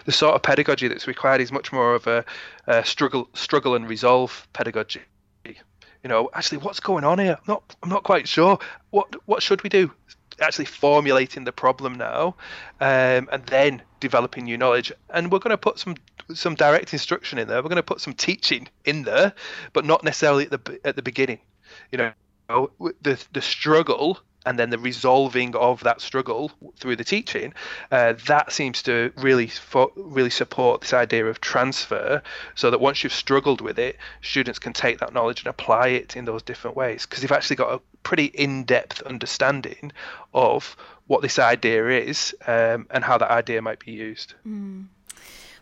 the 0.05 0.11
sort 0.11 0.35
of 0.35 0.43
pedagogy 0.43 0.87
that's 0.87 1.07
required 1.07 1.41
is 1.41 1.51
much 1.51 1.71
more 1.71 1.95
of 1.95 2.05
a, 2.05 2.23
a 2.67 2.85
struggle 2.85 3.27
struggle 3.33 3.73
and 3.73 3.89
resolve 3.89 4.47
pedagogy 4.53 5.01
you 6.07 6.13
know, 6.13 6.29
actually, 6.33 6.59
what's 6.59 6.79
going 6.79 7.03
on 7.03 7.19
here? 7.19 7.33
I'm 7.37 7.43
not, 7.53 7.75
I'm 7.83 7.89
not 7.89 8.03
quite 8.03 8.29
sure. 8.29 8.57
What, 8.91 9.13
what 9.25 9.43
should 9.43 9.61
we 9.61 9.67
do? 9.67 9.91
Actually, 10.39 10.63
formulating 10.63 11.43
the 11.43 11.51
problem 11.51 11.95
now, 11.95 12.37
um, 12.79 13.27
and 13.29 13.45
then 13.47 13.81
developing 13.99 14.45
new 14.45 14.57
knowledge. 14.57 14.93
And 15.09 15.29
we're 15.29 15.39
going 15.39 15.51
to 15.51 15.57
put 15.57 15.79
some, 15.79 15.97
some 16.33 16.55
direct 16.55 16.93
instruction 16.93 17.39
in 17.39 17.49
there. 17.49 17.57
We're 17.57 17.67
going 17.67 17.75
to 17.75 17.83
put 17.83 17.99
some 17.99 18.13
teaching 18.13 18.69
in 18.85 19.03
there, 19.03 19.33
but 19.73 19.83
not 19.83 20.05
necessarily 20.05 20.45
at 20.45 20.51
the, 20.51 20.79
at 20.85 20.95
the 20.95 21.01
beginning. 21.01 21.39
You 21.91 21.97
know, 21.97 22.71
the, 23.01 23.21
the 23.33 23.41
struggle 23.41 24.17
and 24.47 24.57
then 24.57 24.69
the 24.69 24.79
resolving 24.79 25.53
of 25.57 25.83
that 25.83 25.99
struggle 25.99 26.51
through 26.77 26.95
the 26.95 27.03
teaching, 27.03 27.53
uh, 27.91 28.13
that 28.27 28.53
seems 28.53 28.81
to 28.83 29.11
really 29.17 29.47
fo- 29.47 29.91
really 29.97 30.29
support 30.29 30.81
this 30.81 30.93
idea 30.93 31.25
of 31.25 31.41
transfer, 31.41 32.23
so 32.55 32.71
that 32.71 32.79
once 32.79 33.03
you've 33.03 33.11
struggled 33.11 33.59
with 33.59 33.77
it, 33.77 33.97
students 34.21 34.57
can 34.57 34.71
take 34.71 34.99
that 34.99 35.13
knowledge 35.13 35.41
and 35.41 35.47
apply 35.47 35.89
it 35.89 36.15
in 36.15 36.23
those 36.23 36.41
different 36.41 36.77
ways. 36.77 37.05
Because 37.05 37.21
they've 37.21 37.31
actually 37.31 37.57
got 37.57 37.73
a 37.73 37.81
pretty 38.03 38.25
in-depth 38.25 39.01
understanding 39.01 39.91
of 40.33 40.77
what 41.07 41.21
this 41.21 41.37
idea 41.37 41.89
is 41.89 42.33
um, 42.47 42.87
and 42.91 43.03
how 43.03 43.17
that 43.17 43.29
idea 43.29 43.61
might 43.61 43.79
be 43.79 43.91
used. 43.91 44.33
Mm. 44.47 44.85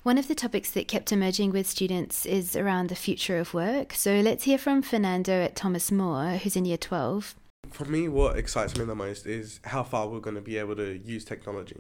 One 0.04 0.20
of 0.20 0.28
the 0.28 0.36
topics 0.36 0.70
that 0.72 0.88
kept 0.88 1.12
emerging 1.12 1.52
with 1.52 1.66
students 1.66 2.28
is 2.28 2.56
around 2.56 2.90
the 2.90 2.96
future 2.96 3.40
of 3.40 3.56
work. 3.56 3.94
So 3.94 4.20
let's 4.20 4.44
hear 4.44 4.60
from 4.60 4.84
Fernando 4.84 5.42
at 5.42 5.56
Thomas 5.56 5.92
More, 5.92 6.38
who's 6.38 6.56
in 6.56 6.66
year 6.66 6.78
12 6.78 7.34
for 7.72 7.86
me, 7.86 8.08
what 8.08 8.38
excites 8.38 8.78
me 8.78 8.86
the 8.86 8.96
most 8.96 9.26
is 9.26 9.60
how 9.64 9.84
far 9.84 10.08
we're 10.08 10.20
going 10.20 10.36
to 10.36 10.42
be 10.42 10.58
able 10.58 10.76
to 10.76 11.00
use 11.04 11.26
technology. 11.26 11.78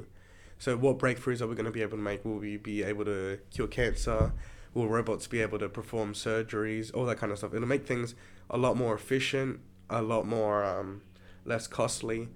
So, 0.57 0.77
what 0.77 0.97
breakthroughs 0.97 1.41
are 1.41 1.47
we 1.47 1.55
going 1.55 1.65
to 1.65 1.71
be 1.71 1.81
able 1.81 1.97
to 1.97 2.03
make? 2.03 2.23
Will 2.23 2.37
we 2.37 2.57
be 2.57 2.83
able 2.83 3.05
to 3.05 3.39
cure 3.51 3.67
cancer? 3.67 4.31
Will 4.73 4.87
robots 4.87 5.27
be 5.27 5.41
able 5.41 5.59
to 5.59 5.69
perform 5.69 6.13
surgeries? 6.13 6.93
All 6.93 7.05
that 7.05 7.17
kind 7.17 7.31
of 7.31 7.37
stuff. 7.37 7.53
It'll 7.53 7.67
make 7.67 7.87
things 7.87 8.15
a 8.49 8.57
lot 8.57 8.77
more 8.77 8.93
efficient, 8.93 9.59
a 9.89 10.01
lot 10.01 10.25
more 10.25 10.63
um, 10.63 11.01
less 11.45 11.67
costly. 11.67 12.29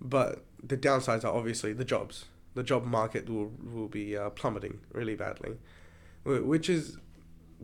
But 0.00 0.44
the 0.62 0.76
downsides 0.76 1.24
are 1.24 1.34
obviously 1.34 1.72
the 1.72 1.84
jobs. 1.84 2.26
The 2.54 2.62
job 2.62 2.84
market 2.84 3.28
will 3.28 3.52
will 3.62 3.88
be 3.88 4.16
uh, 4.16 4.30
plummeting 4.30 4.80
really 4.92 5.14
badly, 5.14 5.56
which 6.24 6.68
is 6.70 6.98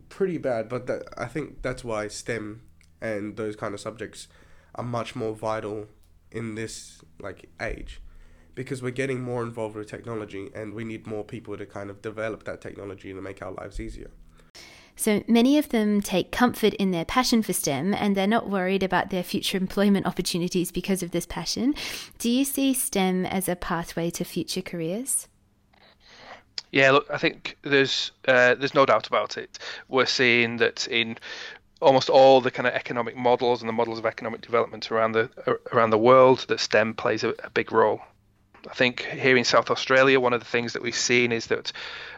pretty 0.08 0.38
bad. 0.38 0.68
But 0.68 0.86
that, 0.86 1.02
I 1.16 1.26
think 1.26 1.62
that's 1.62 1.84
why 1.84 2.08
STEM 2.08 2.62
and 3.00 3.36
those 3.36 3.56
kind 3.56 3.74
of 3.74 3.80
subjects 3.80 4.28
are 4.74 4.84
much 4.84 5.14
more 5.14 5.34
vital 5.34 5.86
in 6.30 6.54
this 6.54 7.00
like 7.20 7.48
age 7.60 8.00
because 8.54 8.82
we're 8.82 8.90
getting 8.90 9.20
more 9.20 9.42
involved 9.42 9.76
with 9.76 9.88
technology 9.88 10.50
and 10.54 10.74
we 10.74 10.84
need 10.84 11.06
more 11.06 11.24
people 11.24 11.56
to 11.56 11.66
kind 11.66 11.90
of 11.90 12.02
develop 12.02 12.44
that 12.44 12.60
technology 12.60 13.12
to 13.12 13.20
make 13.20 13.42
our 13.42 13.52
lives 13.52 13.80
easier. 13.80 14.10
So 14.94 15.22
many 15.26 15.56
of 15.56 15.70
them 15.70 16.02
take 16.02 16.30
comfort 16.30 16.74
in 16.74 16.90
their 16.90 17.04
passion 17.04 17.42
for 17.42 17.52
STEM 17.52 17.94
and 17.94 18.14
they're 18.14 18.26
not 18.26 18.50
worried 18.50 18.82
about 18.82 19.10
their 19.10 19.22
future 19.22 19.56
employment 19.56 20.06
opportunities 20.06 20.70
because 20.70 21.02
of 21.02 21.12
this 21.12 21.26
passion. 21.26 21.74
Do 22.18 22.30
you 22.30 22.44
see 22.44 22.74
STEM 22.74 23.24
as 23.24 23.48
a 23.48 23.56
pathway 23.56 24.10
to 24.10 24.24
future 24.24 24.62
careers? 24.62 25.28
Yeah, 26.70 26.90
look, 26.92 27.06
I 27.10 27.18
think 27.18 27.58
there's 27.62 28.12
uh, 28.26 28.54
there's 28.54 28.74
no 28.74 28.86
doubt 28.86 29.06
about 29.06 29.36
it. 29.36 29.58
We're 29.88 30.06
seeing 30.06 30.56
that 30.58 30.86
in 30.88 31.18
almost 31.82 32.08
all 32.08 32.40
the 32.40 32.50
kind 32.50 32.66
of 32.66 32.74
economic 32.74 33.16
models 33.16 33.60
and 33.60 33.68
the 33.68 33.72
models 33.72 33.98
of 33.98 34.06
economic 34.06 34.40
development 34.40 34.90
around 34.90 35.12
the 35.12 35.28
around 35.72 35.90
the 35.90 35.98
world 35.98 36.46
that 36.48 36.60
STEM 36.60 36.94
plays 36.94 37.24
a, 37.24 37.30
a 37.44 37.50
big 37.50 37.72
role. 37.72 38.00
I 38.70 38.74
think 38.74 39.02
here 39.02 39.36
in 39.36 39.44
South 39.44 39.70
Australia, 39.70 40.20
one 40.20 40.32
of 40.32 40.38
the 40.38 40.46
things 40.46 40.72
that 40.72 40.82
we've 40.82 40.94
seen 40.94 41.32
is 41.32 41.48
that 41.48 41.72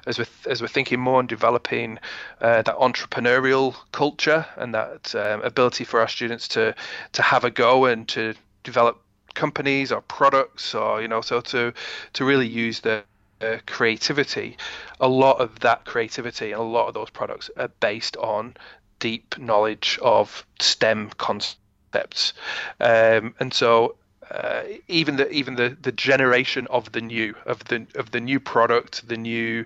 as 0.07 0.19
we're, 0.19 0.27
as 0.47 0.61
we're 0.61 0.69
thinking 0.69 1.01
more 1.01 1.19
on 1.19 1.27
developing 1.27 1.99
uh, 2.43 2.61
that 2.61 2.77
entrepreneurial 2.77 3.75
culture 3.93 4.45
and 4.57 4.75
that 4.75 5.15
um, 5.15 5.41
ability 5.41 5.85
for 5.85 6.01
our 6.01 6.09
students 6.09 6.47
to 6.49 6.75
to 7.13 7.23
have 7.23 7.45
a 7.45 7.51
go 7.51 7.87
and 7.87 8.09
to 8.09 8.35
develop 8.63 9.01
companies 9.35 9.91
or 9.91 10.03
products 10.03 10.75
or 10.75 11.01
you 11.01 11.09
know 11.09 11.21
so 11.21 11.41
to 11.41 11.73
to 12.13 12.25
really 12.25 12.47
use 12.47 12.81
the 12.81 13.03
uh, 13.41 13.57
creativity 13.67 14.57
a 15.01 15.09
lot 15.09 15.41
of 15.41 15.59
that 15.61 15.85
creativity 15.85 16.53
and 16.53 16.61
a 16.61 16.65
lot 16.65 16.87
of 16.87 16.95
those 16.95 17.11
products 17.11 17.51
are 17.57 17.69
based 17.81 18.17
on 18.19 18.55
deep 18.99 19.39
knowledge 19.39 19.99
of 20.03 20.47
STEM 20.61 21.11
concepts 21.17 22.33
um, 22.81 23.35
and 23.41 23.53
so 23.53 23.97
uh, 24.31 24.63
even 24.89 25.17
the 25.17 25.31
even 25.31 25.55
the, 25.57 25.77
the 25.83 25.93
generation 25.93 26.67
of 26.71 26.93
the 26.93 27.01
new 27.01 27.35
of 27.47 27.65
the 27.65 27.87
of 27.95 28.11
the 28.11 28.21
new 28.21 28.41
product 28.41 29.07
the 29.09 29.17
new 29.17 29.65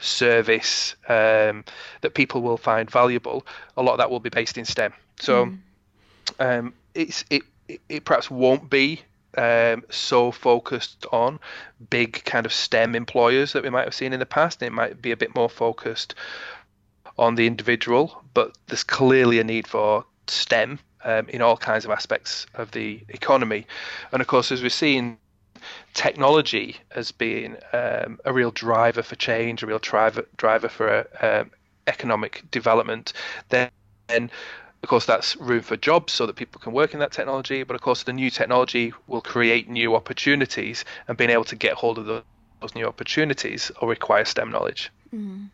service 0.00 0.94
um, 1.08 1.64
that 2.02 2.14
people 2.14 2.42
will 2.42 2.56
find 2.56 2.90
valuable 2.90 3.46
a 3.76 3.82
lot 3.82 3.92
of 3.92 3.98
that 3.98 4.10
will 4.10 4.20
be 4.20 4.30
based 4.30 4.58
in 4.58 4.64
STEM 4.64 4.92
so 5.20 5.46
mm. 5.46 5.58
um, 6.38 6.74
it's 6.94 7.24
it 7.30 7.42
it 7.88 8.04
perhaps 8.04 8.30
won't 8.30 8.70
be 8.70 9.00
um, 9.36 9.84
so 9.90 10.32
focused 10.32 11.06
on 11.12 11.38
big 11.90 12.24
kind 12.24 12.46
of 12.46 12.52
STEM 12.52 12.94
employers 12.94 13.52
that 13.52 13.62
we 13.62 13.70
might 13.70 13.84
have 13.84 13.94
seen 13.94 14.12
in 14.12 14.20
the 14.20 14.26
past. 14.26 14.62
It 14.62 14.72
might 14.72 15.00
be 15.00 15.10
a 15.10 15.16
bit 15.16 15.34
more 15.34 15.50
focused 15.50 16.14
on 17.18 17.34
the 17.34 17.46
individual, 17.46 18.22
but 18.34 18.56
there's 18.68 18.84
clearly 18.84 19.38
a 19.40 19.44
need 19.44 19.66
for 19.66 20.04
STEM 20.26 20.78
um, 21.04 21.28
in 21.28 21.42
all 21.42 21.56
kinds 21.56 21.84
of 21.84 21.90
aspects 21.90 22.46
of 22.54 22.70
the 22.70 23.00
economy. 23.08 23.66
And 24.12 24.20
of 24.20 24.28
course, 24.28 24.52
as 24.52 24.62
we're 24.62 24.70
seeing 24.70 25.18
technology 25.94 26.76
as 26.92 27.10
being 27.10 27.56
um, 27.72 28.20
a 28.24 28.32
real 28.32 28.50
driver 28.50 29.02
for 29.02 29.16
change, 29.16 29.62
a 29.62 29.66
real 29.66 29.80
driver 29.80 30.24
driver 30.36 30.68
for 30.68 31.06
um, 31.20 31.50
economic 31.86 32.44
development, 32.50 33.12
then 33.48 33.70
of 34.82 34.88
course, 34.88 35.06
that's 35.06 35.36
room 35.36 35.62
for 35.62 35.76
jobs 35.76 36.12
so 36.12 36.24
that 36.26 36.36
people 36.36 36.60
can 36.60 36.72
work 36.72 36.94
in 36.94 37.00
that 37.00 37.10
technology. 37.10 37.64
But 37.64 37.74
of 37.74 37.82
course, 37.82 38.04
the 38.04 38.12
new 38.12 38.30
technology 38.30 38.92
will 39.08 39.20
create 39.20 39.68
new 39.68 39.96
opportunities, 39.96 40.84
and 41.08 41.16
being 41.16 41.30
able 41.30 41.44
to 41.44 41.56
get 41.56 41.74
hold 41.74 41.98
of 41.98 42.06
those, 42.06 42.22
new 42.74 42.86
opportunities 42.86 43.72
will 43.80 43.88
require 43.88 44.24
STEM 44.24 44.50
knowledge. 44.50 44.90
Mm. 45.14 45.48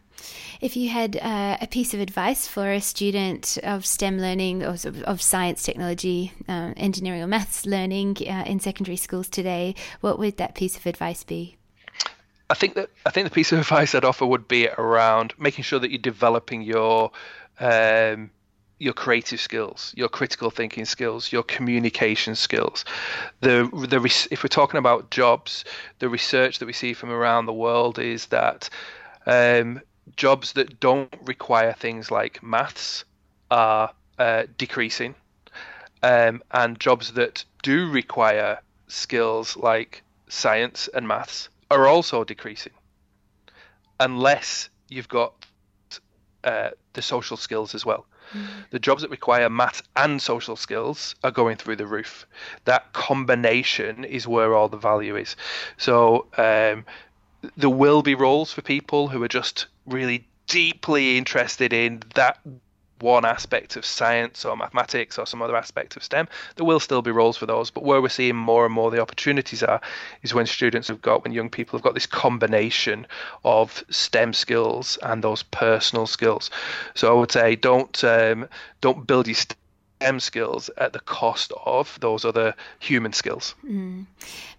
If 0.61 0.77
you 0.77 0.89
had 0.89 1.17
uh, 1.17 1.59
a 1.61 1.67
piece 1.67 1.95
of 1.95 2.01
advice 2.01 2.47
for 2.47 2.73
a 2.73 2.81
student 2.81 3.59
of 3.63 3.85
STEM 3.85 4.19
learning 4.19 4.63
or 4.63 4.77
of 5.05 5.21
science, 5.21 5.63
technology, 5.63 6.33
uh, 6.49 6.73
engineering, 6.77 7.23
or 7.23 7.27
maths 7.27 7.67
learning 7.67 8.17
uh, 8.27 8.45
in 8.47 8.61
secondary 8.61 8.97
schools 8.97 9.29
today, 9.29 9.75
what 10.01 10.19
would 10.19 10.37
that 10.39 10.55
piece 10.55 10.77
of 10.77 10.87
advice 10.87 11.25
be? 11.25 11.57
I 12.51 12.55
think 12.55 12.75
that 12.75 12.91
I 13.05 13.11
think 13.11 13.27
the 13.29 13.35
piece 13.35 13.53
of 13.53 13.59
advice 13.61 13.95
I'd 13.95 14.05
offer 14.05 14.27
would 14.27 14.49
be 14.49 14.69
around 14.69 15.35
making 15.39 15.65
sure 15.65 15.79
that 15.79 15.91
you're 15.91 15.99
developing 15.99 16.63
your 16.63 17.11
um, 17.61 18.31
your 18.79 18.93
creative 18.93 19.41
skills, 19.41 19.95
your 19.97 20.09
critical 20.09 20.51
thinking 20.51 20.85
skills, 20.85 21.33
your 21.33 21.43
communication 21.43 22.35
skills. 22.35 22.85
The 23.41 23.69
the 23.73 24.29
if 24.31 24.43
we're 24.43 24.49
talking 24.49 24.79
about 24.79 25.11
jobs, 25.11 25.65
the 25.99 26.09
research 26.09 26.59
that 26.59 26.67
we 26.67 26.73
see 26.73 26.93
from 26.93 27.11
around 27.11 27.47
the 27.47 27.53
world 27.53 27.99
is 27.99 28.27
that 28.27 28.69
um, 29.27 29.81
jobs 30.17 30.53
that 30.53 30.81
don't 30.81 31.15
require 31.25 31.73
things 31.73 32.11
like 32.11 32.43
maths 32.43 33.05
are 33.51 33.93
uh, 34.19 34.45
decreasing, 34.59 35.15
um, 36.03 36.43
and 36.51 36.79
jobs 36.79 37.13
that 37.13 37.45
do 37.63 37.91
require 37.91 38.61
skills 38.89 39.57
like 39.57 40.03
science 40.29 40.89
and 40.95 41.09
maths 41.09 41.49
are 41.71 41.87
also 41.87 42.25
decreasing, 42.25 42.73
unless 43.99 44.69
you've 44.89 45.09
got 45.09 45.47
uh, 46.45 46.71
the 46.93 47.03
social 47.03 47.37
skills 47.37 47.75
as 47.75 47.87
well. 47.87 48.07
Mm. 48.33 48.47
The 48.71 48.79
jobs 48.79 49.03
that 49.03 49.11
require 49.11 49.49
math 49.49 49.83
and 49.97 50.21
social 50.21 50.57
skills 50.57 51.15
are 51.23 51.31
going 51.31 51.57
through 51.57 51.77
the 51.77 51.87
roof. 51.87 52.27
That 52.65 52.93
combination 52.93 54.05
is 54.05 54.27
where 54.27 54.55
all 54.55 54.69
the 54.69 54.77
value 54.77 55.17
is. 55.17 55.37
So 55.77 56.27
um, 56.37 56.85
there 57.57 57.71
will 57.71 58.03
be 58.03 58.15
roles 58.15 58.53
for 58.53 58.63
people 58.63 59.09
who 59.09 59.23
are 59.23 59.29
just 59.29 59.67
really 59.87 60.27
deeply 60.47 61.17
interested 61.19 61.73
in 61.73 62.03
that 62.15 62.39
one 63.01 63.25
aspect 63.25 63.77
of 63.77 63.85
science 63.85 64.45
or 64.45 64.57
mathematics 64.57 65.19
or 65.19 65.27
some 65.27 65.43
other 65.43 65.57
aspect 65.57 65.97
of 65.97 66.03
STEM, 66.03 66.29
there 66.57 66.65
will 66.65 66.81
still 66.81 67.03
be 67.03 67.11
roles 67.11 67.37
for 67.37 67.47
those. 67.47 67.71
But 67.71 67.85
where 67.85 68.01
we're 68.01 68.09
seeing 68.09 68.37
more 68.37 68.65
and 68.65 68.75
more 68.75 68.91
the 68.91 69.01
opportunities 69.01 69.63
are 69.63 69.81
is 70.23 70.33
when 70.33 70.47
students 70.47 70.89
have 70.89 71.03
got, 71.03 71.25
when 71.25 71.33
young 71.33 71.51
people 71.51 71.77
have 71.77 71.85
got 71.85 71.95
this 71.95 72.07
combination 72.07 73.07
of 73.45 73.85
STEM 73.91 74.33
skills 74.33 74.99
and 75.03 75.23
those 75.23 75.43
personal 75.43 76.07
skills. 76.07 76.51
So 76.95 77.15
I 77.15 77.19
would 77.19 77.31
say 77.31 77.57
don't 77.57 78.03
um, 78.05 78.49
don't 78.81 79.07
build 79.07 79.27
your 79.27 79.37
STEM 80.01 80.21
skills 80.21 80.71
at 80.77 80.93
the 80.93 81.01
cost 81.01 81.53
of 81.65 81.99
those 82.01 82.25
other 82.25 82.55
human 82.79 83.13
skills. 83.13 83.55
Mm. 83.65 84.07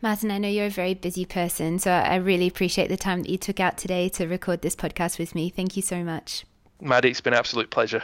Martin, 0.02 0.32
I 0.32 0.38
know 0.38 0.48
you're 0.48 0.68
a 0.68 0.70
very 0.70 0.94
busy 0.94 1.26
person, 1.26 1.80
so 1.80 1.92
I 1.92 2.16
really 2.16 2.48
appreciate 2.48 2.88
the 2.88 2.96
time 2.98 3.24
that 3.24 3.30
you 3.30 3.38
took 3.38 3.60
out 3.60 3.78
today 3.78 4.10
to 4.10 4.28
record 4.28 4.62
this 4.62 4.76
podcast 4.76 5.20
with 5.20 5.36
me. 5.36 5.50
Thank 5.50 5.76
you 5.76 5.82
so 5.82 6.04
much. 6.04 6.46
Maddie, 6.82 7.12
it's 7.12 7.22
been 7.22 7.34
an 7.34 7.40
absolute 7.40 7.70
pleasure. 7.70 8.04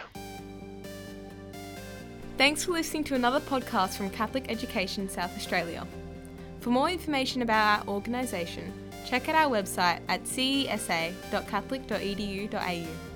Thanks 2.38 2.66
for 2.66 2.72
listening 2.72 3.04
to 3.06 3.16
another 3.16 3.40
podcast 3.40 3.98
from 3.98 4.10
Catholic 4.10 4.46
Education 4.50 5.10
South 5.10 5.36
Australia. 5.36 5.88
For 6.60 6.70
more 6.70 6.90
information 6.90 7.42
about 7.42 7.80
our 7.80 7.88
organisation, 7.94 8.72
check 9.06 9.30
out 9.30 9.36
our 9.36 9.50
website 9.50 10.00
at 10.08 10.24
cesa.catholic.edu.au. 10.24 13.11